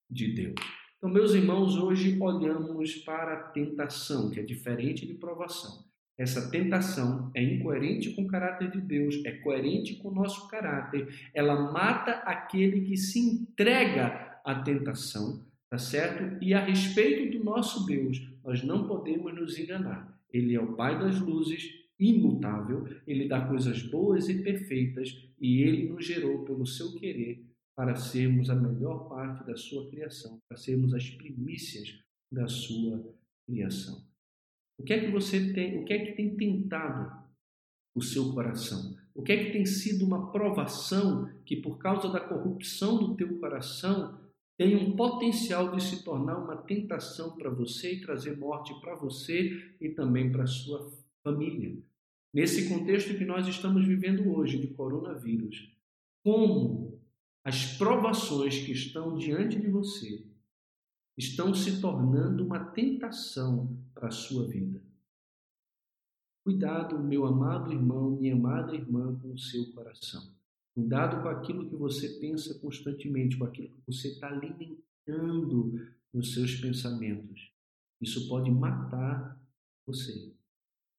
de 0.09 0.33
Deus. 0.33 0.55
Então, 0.97 1.09
meus 1.09 1.33
irmãos, 1.33 1.75
hoje 1.75 2.17
olhamos 2.21 2.95
para 2.97 3.33
a 3.33 3.43
tentação, 3.47 4.29
que 4.29 4.39
é 4.39 4.43
diferente 4.43 5.07
de 5.07 5.15
provação. 5.15 5.85
Essa 6.15 6.51
tentação 6.51 7.31
é 7.33 7.41
incoerente 7.41 8.11
com 8.11 8.21
o 8.21 8.27
caráter 8.27 8.69
de 8.69 8.79
Deus, 8.79 9.25
é 9.25 9.31
coerente 9.31 9.95
com 9.95 10.09
o 10.09 10.13
nosso 10.13 10.47
caráter. 10.47 11.31
Ela 11.33 11.71
mata 11.71 12.11
aquele 12.25 12.81
que 12.81 12.95
se 12.95 13.19
entrega 13.19 14.39
à 14.45 14.61
tentação 14.61 15.43
Tá 15.73 15.79
certo? 15.79 16.37
E 16.39 16.53
a 16.53 16.63
respeito 16.63 17.35
do 17.35 17.43
nosso 17.43 17.83
Deus, 17.87 18.21
nós 18.43 18.61
não 18.61 18.87
podemos 18.87 19.33
nos 19.33 19.57
enganar. 19.57 20.15
Ele 20.31 20.53
é 20.53 20.61
o 20.61 20.75
Pai 20.75 20.99
das 20.99 21.19
luzes, 21.19 21.67
imutável, 21.99 22.87
ele 23.07 23.27
dá 23.27 23.47
coisas 23.47 23.81
boas 23.81 24.29
e 24.29 24.43
perfeitas 24.43 25.27
e 25.41 25.63
ele 25.63 25.89
nos 25.89 26.05
gerou 26.05 26.45
pelo 26.45 26.63
seu 26.63 26.93
querer 26.93 27.43
para 27.75 27.95
sermos 27.95 28.51
a 28.51 28.55
melhor 28.55 29.09
parte 29.09 29.47
da 29.47 29.57
sua 29.57 29.89
criação, 29.89 30.39
para 30.47 30.59
sermos 30.59 30.93
as 30.93 31.09
primícias 31.09 31.99
da 32.31 32.47
sua 32.47 33.11
criação. 33.43 34.05
O 34.77 34.83
que 34.83 34.93
é 34.93 34.99
que 34.99 35.09
você 35.09 35.53
tem, 35.53 35.79
o 35.79 35.85
que 35.85 35.93
é 35.93 36.05
que 36.05 36.11
tem 36.11 36.35
tentado 36.35 37.19
o 37.95 38.01
seu 38.03 38.31
coração? 38.31 38.95
O 39.15 39.23
que 39.23 39.31
é 39.31 39.43
que 39.43 39.53
tem 39.53 39.65
sido 39.65 40.05
uma 40.05 40.31
provação 40.31 41.31
que 41.43 41.55
por 41.55 41.79
causa 41.79 42.09
da 42.09 42.19
corrupção 42.19 42.99
do 42.99 43.15
teu 43.15 43.39
coração 43.39 44.21
tem 44.57 44.75
um 44.75 44.95
potencial 44.95 45.75
de 45.75 45.83
se 45.83 46.03
tornar 46.03 46.37
uma 46.37 46.55
tentação 46.55 47.35
para 47.35 47.49
você 47.49 47.95
e 47.95 48.01
trazer 48.01 48.37
morte 48.37 48.73
para 48.81 48.95
você 48.95 49.75
e 49.81 49.89
também 49.89 50.31
para 50.31 50.45
sua 50.45 50.91
família. 51.23 51.77
Nesse 52.33 52.69
contexto 52.69 53.17
que 53.17 53.25
nós 53.25 53.47
estamos 53.47 53.85
vivendo 53.85 54.31
hoje 54.31 54.59
de 54.59 54.67
coronavírus, 54.67 55.71
como 56.23 56.99
as 57.43 57.77
provações 57.77 58.59
que 58.59 58.71
estão 58.71 59.17
diante 59.17 59.59
de 59.59 59.69
você 59.69 60.25
estão 61.17 61.53
se 61.53 61.79
tornando 61.79 62.43
uma 62.43 62.59
tentação 62.59 63.77
para 63.93 64.07
a 64.07 64.11
sua 64.11 64.47
vida. 64.47 64.81
Cuidado, 66.43 66.99
meu 66.99 67.25
amado 67.25 67.71
irmão, 67.71 68.11
minha 68.11 68.33
amada 68.33 68.75
irmã, 68.75 69.17
com 69.19 69.31
o 69.31 69.37
seu 69.37 69.71
coração. 69.73 70.32
Cuidado 70.73 71.21
com 71.21 71.29
aquilo 71.29 71.69
que 71.69 71.75
você 71.75 72.07
pensa 72.19 72.57
constantemente, 72.59 73.37
com 73.37 73.45
aquilo 73.45 73.69
que 73.69 73.81
você 73.85 74.09
está 74.09 74.27
alimentando 74.27 75.79
nos 76.13 76.33
seus 76.33 76.55
pensamentos. 76.55 77.51
Isso 78.01 78.27
pode 78.27 78.49
matar 78.49 79.39
você. 79.85 80.33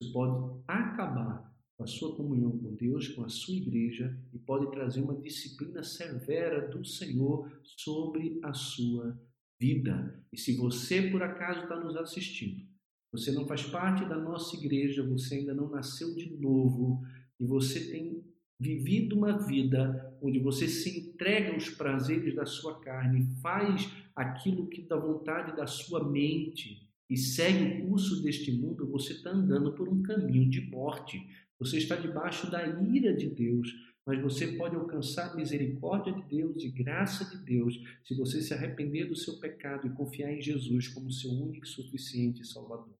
Isso 0.00 0.12
pode 0.12 0.62
acabar 0.66 1.52
com 1.76 1.84
a 1.84 1.86
sua 1.86 2.14
comunhão 2.14 2.56
com 2.56 2.74
Deus, 2.74 3.08
com 3.08 3.24
a 3.24 3.28
sua 3.28 3.54
igreja 3.54 4.16
e 4.32 4.38
pode 4.38 4.70
trazer 4.70 5.00
uma 5.00 5.20
disciplina 5.20 5.82
severa 5.82 6.68
do 6.68 6.84
Senhor 6.84 7.50
sobre 7.62 8.38
a 8.42 8.52
sua 8.52 9.18
vida. 9.60 10.24
E 10.32 10.38
se 10.38 10.56
você 10.56 11.10
por 11.10 11.22
acaso 11.22 11.62
está 11.62 11.78
nos 11.78 11.96
assistindo, 11.96 12.64
você 13.12 13.32
não 13.32 13.46
faz 13.46 13.62
parte 13.64 14.04
da 14.08 14.16
nossa 14.16 14.56
igreja, 14.56 15.06
você 15.06 15.36
ainda 15.36 15.54
não 15.54 15.68
nasceu 15.68 16.14
de 16.14 16.36
novo 16.36 17.02
e 17.40 17.44
você 17.44 17.90
tem 17.90 18.24
vivido 18.58 19.16
uma 19.16 19.38
vida 19.38 20.16
onde 20.22 20.38
você 20.38 20.68
se 20.68 20.98
entrega 20.98 21.52
aos 21.52 21.68
prazeres 21.68 22.34
da 22.34 22.46
sua 22.46 22.80
carne, 22.80 23.28
faz 23.42 23.90
aquilo 24.14 24.68
que 24.68 24.82
dá 24.82 24.96
vontade 24.96 25.56
da 25.56 25.66
sua 25.66 26.08
mente 26.08 26.88
e 27.08 27.16
segue 27.16 27.82
o 27.82 27.88
curso 27.88 28.22
deste 28.22 28.50
mundo, 28.52 28.90
você 28.90 29.12
está 29.12 29.30
andando 29.30 29.72
por 29.72 29.88
um 29.88 30.02
caminho 30.02 30.48
de 30.48 30.62
morte. 30.62 31.20
Você 31.58 31.78
está 31.78 31.96
debaixo 31.96 32.50
da 32.50 32.66
ira 32.66 33.14
de 33.14 33.28
Deus, 33.28 33.68
mas 34.06 34.20
você 34.20 34.48
pode 34.48 34.74
alcançar 34.74 35.30
a 35.30 35.36
misericórdia 35.36 36.12
de 36.12 36.22
Deus 36.22 36.62
e 36.64 36.70
graça 36.70 37.24
de 37.24 37.44
Deus 37.44 37.78
se 38.04 38.14
você 38.14 38.42
se 38.42 38.52
arrepender 38.52 39.06
do 39.06 39.16
seu 39.16 39.38
pecado 39.38 39.86
e 39.86 39.90
confiar 39.90 40.32
em 40.32 40.42
Jesus 40.42 40.88
como 40.88 41.10
seu 41.10 41.30
único 41.30 41.64
e 41.64 41.68
suficiente 41.68 42.46
Salvador. 42.46 42.94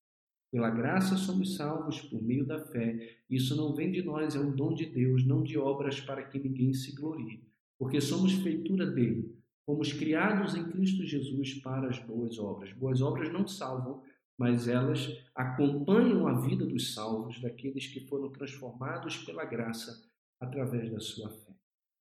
Pela 0.55 0.71
graça 0.71 1.17
somos 1.17 1.57
salvos 1.57 2.01
por 2.03 2.23
meio 2.23 2.47
da 2.47 2.61
fé. 2.61 3.19
Isso 3.29 3.57
não 3.57 3.75
vem 3.75 3.91
de 3.91 4.03
nós, 4.03 4.37
é 4.37 4.39
um 4.39 4.55
dom 4.55 4.73
de 4.73 4.87
Deus, 4.87 5.27
não 5.27 5.43
de 5.43 5.59
obras 5.59 6.01
para 6.01 6.23
que 6.23 6.39
ninguém 6.39 6.73
se 6.73 6.95
glorie. 6.95 7.43
Porque 7.77 8.01
somos 8.01 8.35
feitura 8.35 8.87
dele. 8.87 9.37
Fomos 9.67 9.93
criados 9.93 10.55
em 10.55 10.63
Cristo 10.71 11.05
Jesus 11.05 11.55
para 11.55 11.89
as 11.89 11.99
boas 11.99 12.39
obras. 12.39 12.73
Boas 12.73 13.03
obras 13.03 13.33
não 13.33 13.49
salvam, 13.49 14.05
mas 14.39 14.69
elas 14.69 15.21
acompanham 15.35 16.29
a 16.29 16.41
vida 16.43 16.65
dos 16.65 16.95
salvos, 16.95 17.41
daqueles 17.43 17.89
que 17.89 18.07
foram 18.07 18.31
transformados 18.31 19.17
pela 19.25 19.45
graça 19.45 20.09
através 20.39 20.89
da 20.89 21.01
sua 21.01 21.31
fé. 21.31 21.53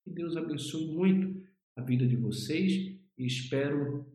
Que 0.03 0.11
Deus 0.11 0.37
abençoe 0.37 0.93
muito 0.93 1.43
a 1.75 1.81
vida 1.81 2.05
de 2.05 2.15
vocês 2.15 2.71
e 3.17 3.25
espero 3.25 4.05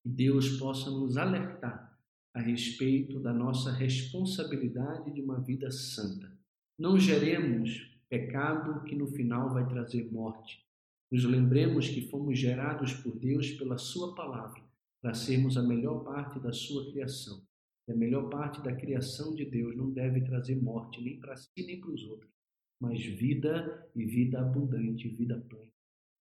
que 0.00 0.08
Deus 0.08 0.58
possa 0.60 0.88
nos 0.92 1.16
alertar 1.16 1.93
a 2.34 2.40
respeito 2.40 3.20
da 3.20 3.32
nossa 3.32 3.70
responsabilidade 3.70 5.12
de 5.12 5.22
uma 5.22 5.40
vida 5.40 5.70
santa. 5.70 6.36
Não 6.76 6.98
geremos 6.98 7.96
pecado 8.08 8.82
que 8.82 8.96
no 8.96 9.06
final 9.06 9.54
vai 9.54 9.66
trazer 9.68 10.10
morte. 10.10 10.64
Nos 11.10 11.24
lembremos 11.24 11.88
que 11.88 12.08
fomos 12.08 12.36
gerados 12.36 12.92
por 12.92 13.16
Deus 13.16 13.52
pela 13.52 13.78
Sua 13.78 14.14
palavra 14.16 14.60
para 15.00 15.14
sermos 15.14 15.56
a 15.56 15.62
melhor 15.62 16.02
parte 16.02 16.40
da 16.40 16.52
Sua 16.52 16.90
criação. 16.90 17.46
E 17.86 17.92
a 17.92 17.96
melhor 17.96 18.28
parte 18.28 18.60
da 18.62 18.74
criação 18.74 19.34
de 19.34 19.44
Deus 19.44 19.76
não 19.76 19.90
deve 19.92 20.20
trazer 20.22 20.60
morte 20.60 21.00
nem 21.00 21.20
para 21.20 21.36
si 21.36 21.48
nem 21.58 21.78
para 21.78 21.90
os 21.90 22.02
outros, 22.04 22.32
mas 22.80 23.04
vida 23.04 23.88
e 23.94 24.04
vida 24.04 24.40
abundante, 24.40 25.08
vida 25.08 25.38
plena, 25.48 25.70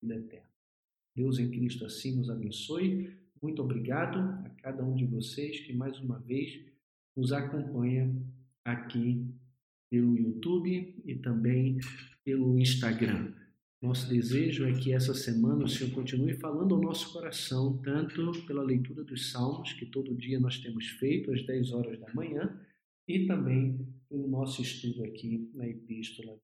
vida 0.02 0.16
eterna. 0.16 0.50
Deus 1.16 1.40
em 1.40 1.50
Cristo 1.50 1.84
assim 1.84 2.16
nos 2.16 2.30
abençoe 2.30 3.12
muito 3.42 3.62
obrigado 3.62 4.20
a 4.46 4.50
cada 4.62 4.84
um 4.84 4.96
de 4.96 5.06
vocês 5.06 5.60
que 5.62 5.74
mais 5.74 6.00
uma 6.00 6.20
vez 6.20 6.60
nos 7.16 7.32
acompanha 7.32 8.14
aqui 8.64 9.26
pelo 9.90 10.18
YouTube 10.18 11.02
e 11.06 11.16
também 11.16 11.78
pelo 12.24 12.60
Instagram. 12.60 13.34
Nosso 13.82 14.10
desejo 14.10 14.66
é 14.66 14.74
que 14.74 14.92
essa 14.92 15.14
semana 15.14 15.66
o 15.66 15.70
Senhor 15.70 15.94
continue 15.94 16.34
falando 16.34 16.74
ao 16.76 16.82
nosso 16.82 17.14
coração, 17.14 17.78
tanto 17.84 18.32
pela 18.46 18.64
leitura 18.64 19.04
dos 19.04 19.32
Salmos, 19.32 19.74
que 19.74 19.86
todo 19.86 20.16
dia 20.16 20.40
nós 20.40 20.58
temos 20.58 20.88
feito 20.88 21.32
às 21.32 21.46
10 21.46 21.72
horas 21.74 22.00
da 22.00 22.12
manhã, 22.14 22.60
e 23.08 23.26
também 23.26 23.88
pelo 24.10 24.28
nosso 24.28 24.62
estudo 24.62 25.04
aqui 25.04 25.50
na 25.54 25.68
Epístola. 25.68 26.38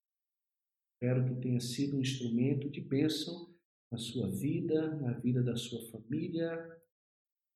Espero 0.93 1.25
que 1.25 1.41
tenha 1.41 1.59
sido 1.59 1.97
um 1.97 2.01
instrumento 2.01 2.69
de 2.69 2.79
bênção 2.79 3.53
na 3.91 3.97
sua 3.97 4.29
vida, 4.29 4.95
na 4.95 5.11
vida 5.13 5.43
da 5.43 5.55
sua 5.55 5.81
família, 5.91 6.81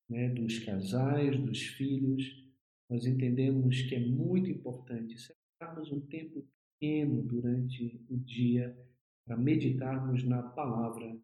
né, 0.10 0.30
dos 0.30 0.60
casais, 0.60 1.40
dos 1.40 1.62
filhos. 1.62 2.46
Nós 2.90 3.06
entendemos 3.06 3.82
que 3.84 3.96
é 3.96 4.00
muito 4.00 4.50
importante 4.50 5.18
separarmos 5.20 5.92
um 5.92 6.00
tempo 6.00 6.46
pequeno 6.80 7.22
durante 7.24 8.00
o 8.10 8.18
dia 8.18 8.78
para 9.26 9.36
meditarmos 9.36 10.24
na 10.24 10.42
palavra 10.42 11.18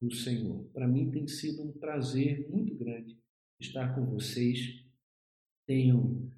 do 0.00 0.12
Senhor. 0.12 0.64
Para 0.72 0.88
mim 0.88 1.10
tem 1.10 1.28
sido 1.28 1.62
um 1.62 1.72
prazer 1.72 2.48
muito 2.50 2.74
grande 2.74 3.18
estar 3.60 3.94
com 3.94 4.06
vocês. 4.06 4.84
Tenho 5.66 6.30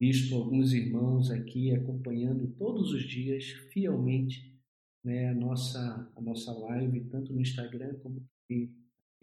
visto 0.00 0.34
alguns 0.34 0.72
irmãos 0.72 1.30
aqui 1.30 1.70
acompanhando 1.72 2.48
todos 2.58 2.92
os 2.92 3.02
dias 3.04 3.44
fielmente 3.72 4.54
né, 5.02 5.30
a 5.30 5.34
nossa 5.34 6.12
a 6.14 6.20
nossa 6.20 6.52
live 6.52 7.08
tanto 7.08 7.32
no 7.32 7.40
Instagram 7.40 7.94
como 8.00 8.22
aqui 8.44 8.70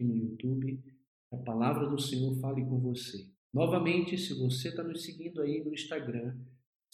no 0.00 0.16
YouTube. 0.16 0.82
A 1.34 1.44
palavra 1.44 1.88
do 1.88 2.00
Senhor 2.00 2.34
fale 2.40 2.64
com 2.64 2.78
você. 2.80 3.26
Novamente, 3.52 4.18
se 4.18 4.34
você 4.34 4.68
está 4.68 4.82
nos 4.82 5.04
seguindo 5.04 5.40
aí 5.40 5.62
no 5.62 5.72
Instagram, 5.72 6.34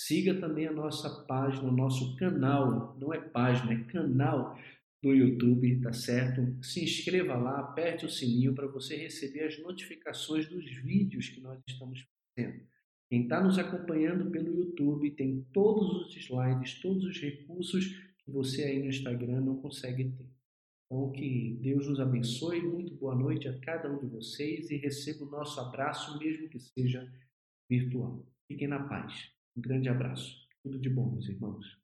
Siga 0.03 0.41
também 0.41 0.67
a 0.67 0.73
nossa 0.73 1.11
página, 1.27 1.69
o 1.69 1.77
nosso 1.77 2.17
canal, 2.17 2.97
não 2.99 3.13
é 3.13 3.21
página, 3.21 3.75
é 3.75 3.85
canal 3.85 4.59
do 5.03 5.13
YouTube, 5.13 5.79
tá 5.83 5.93
certo? 5.93 6.57
Se 6.65 6.83
inscreva 6.83 7.37
lá, 7.37 7.61
aperte 7.61 8.07
o 8.07 8.09
sininho 8.09 8.55
para 8.55 8.67
você 8.67 8.97
receber 8.97 9.45
as 9.45 9.61
notificações 9.61 10.49
dos 10.49 10.65
vídeos 10.83 11.29
que 11.29 11.43
nós 11.43 11.61
estamos 11.69 12.03
fazendo. 12.35 12.63
Quem 13.11 13.25
está 13.25 13.45
nos 13.45 13.59
acompanhando 13.59 14.31
pelo 14.31 14.55
YouTube 14.55 15.11
tem 15.11 15.47
todos 15.53 16.07
os 16.07 16.17
slides, 16.17 16.81
todos 16.81 17.05
os 17.05 17.21
recursos 17.21 17.89
que 18.25 18.31
você 18.31 18.63
aí 18.63 18.79
no 18.79 18.89
Instagram 18.89 19.43
não 19.43 19.57
consegue 19.57 20.05
ter. 20.05 20.40
Então, 20.91 21.13
que 21.13 21.57
Deus 21.63 21.87
nos 21.87 22.01
abençoe. 22.01 22.61
Muito 22.61 22.97
boa 22.97 23.15
noite 23.15 23.47
a 23.47 23.57
cada 23.61 23.89
um 23.89 23.97
de 24.01 24.07
vocês 24.07 24.73
e 24.73 24.77
receba 24.77 25.25
o 25.25 25.31
nosso 25.31 25.61
abraço, 25.61 26.19
mesmo 26.19 26.49
que 26.49 26.59
seja 26.59 27.09
virtual. 27.69 28.27
Fiquem 28.49 28.67
na 28.67 28.83
paz. 28.89 29.31
Um 29.57 29.61
grande 29.61 29.89
abraço. 29.89 30.37
Tudo 30.65 30.81
de 30.81 30.91
bom, 30.91 31.13
meus 31.13 31.29
irmãos. 31.29 31.80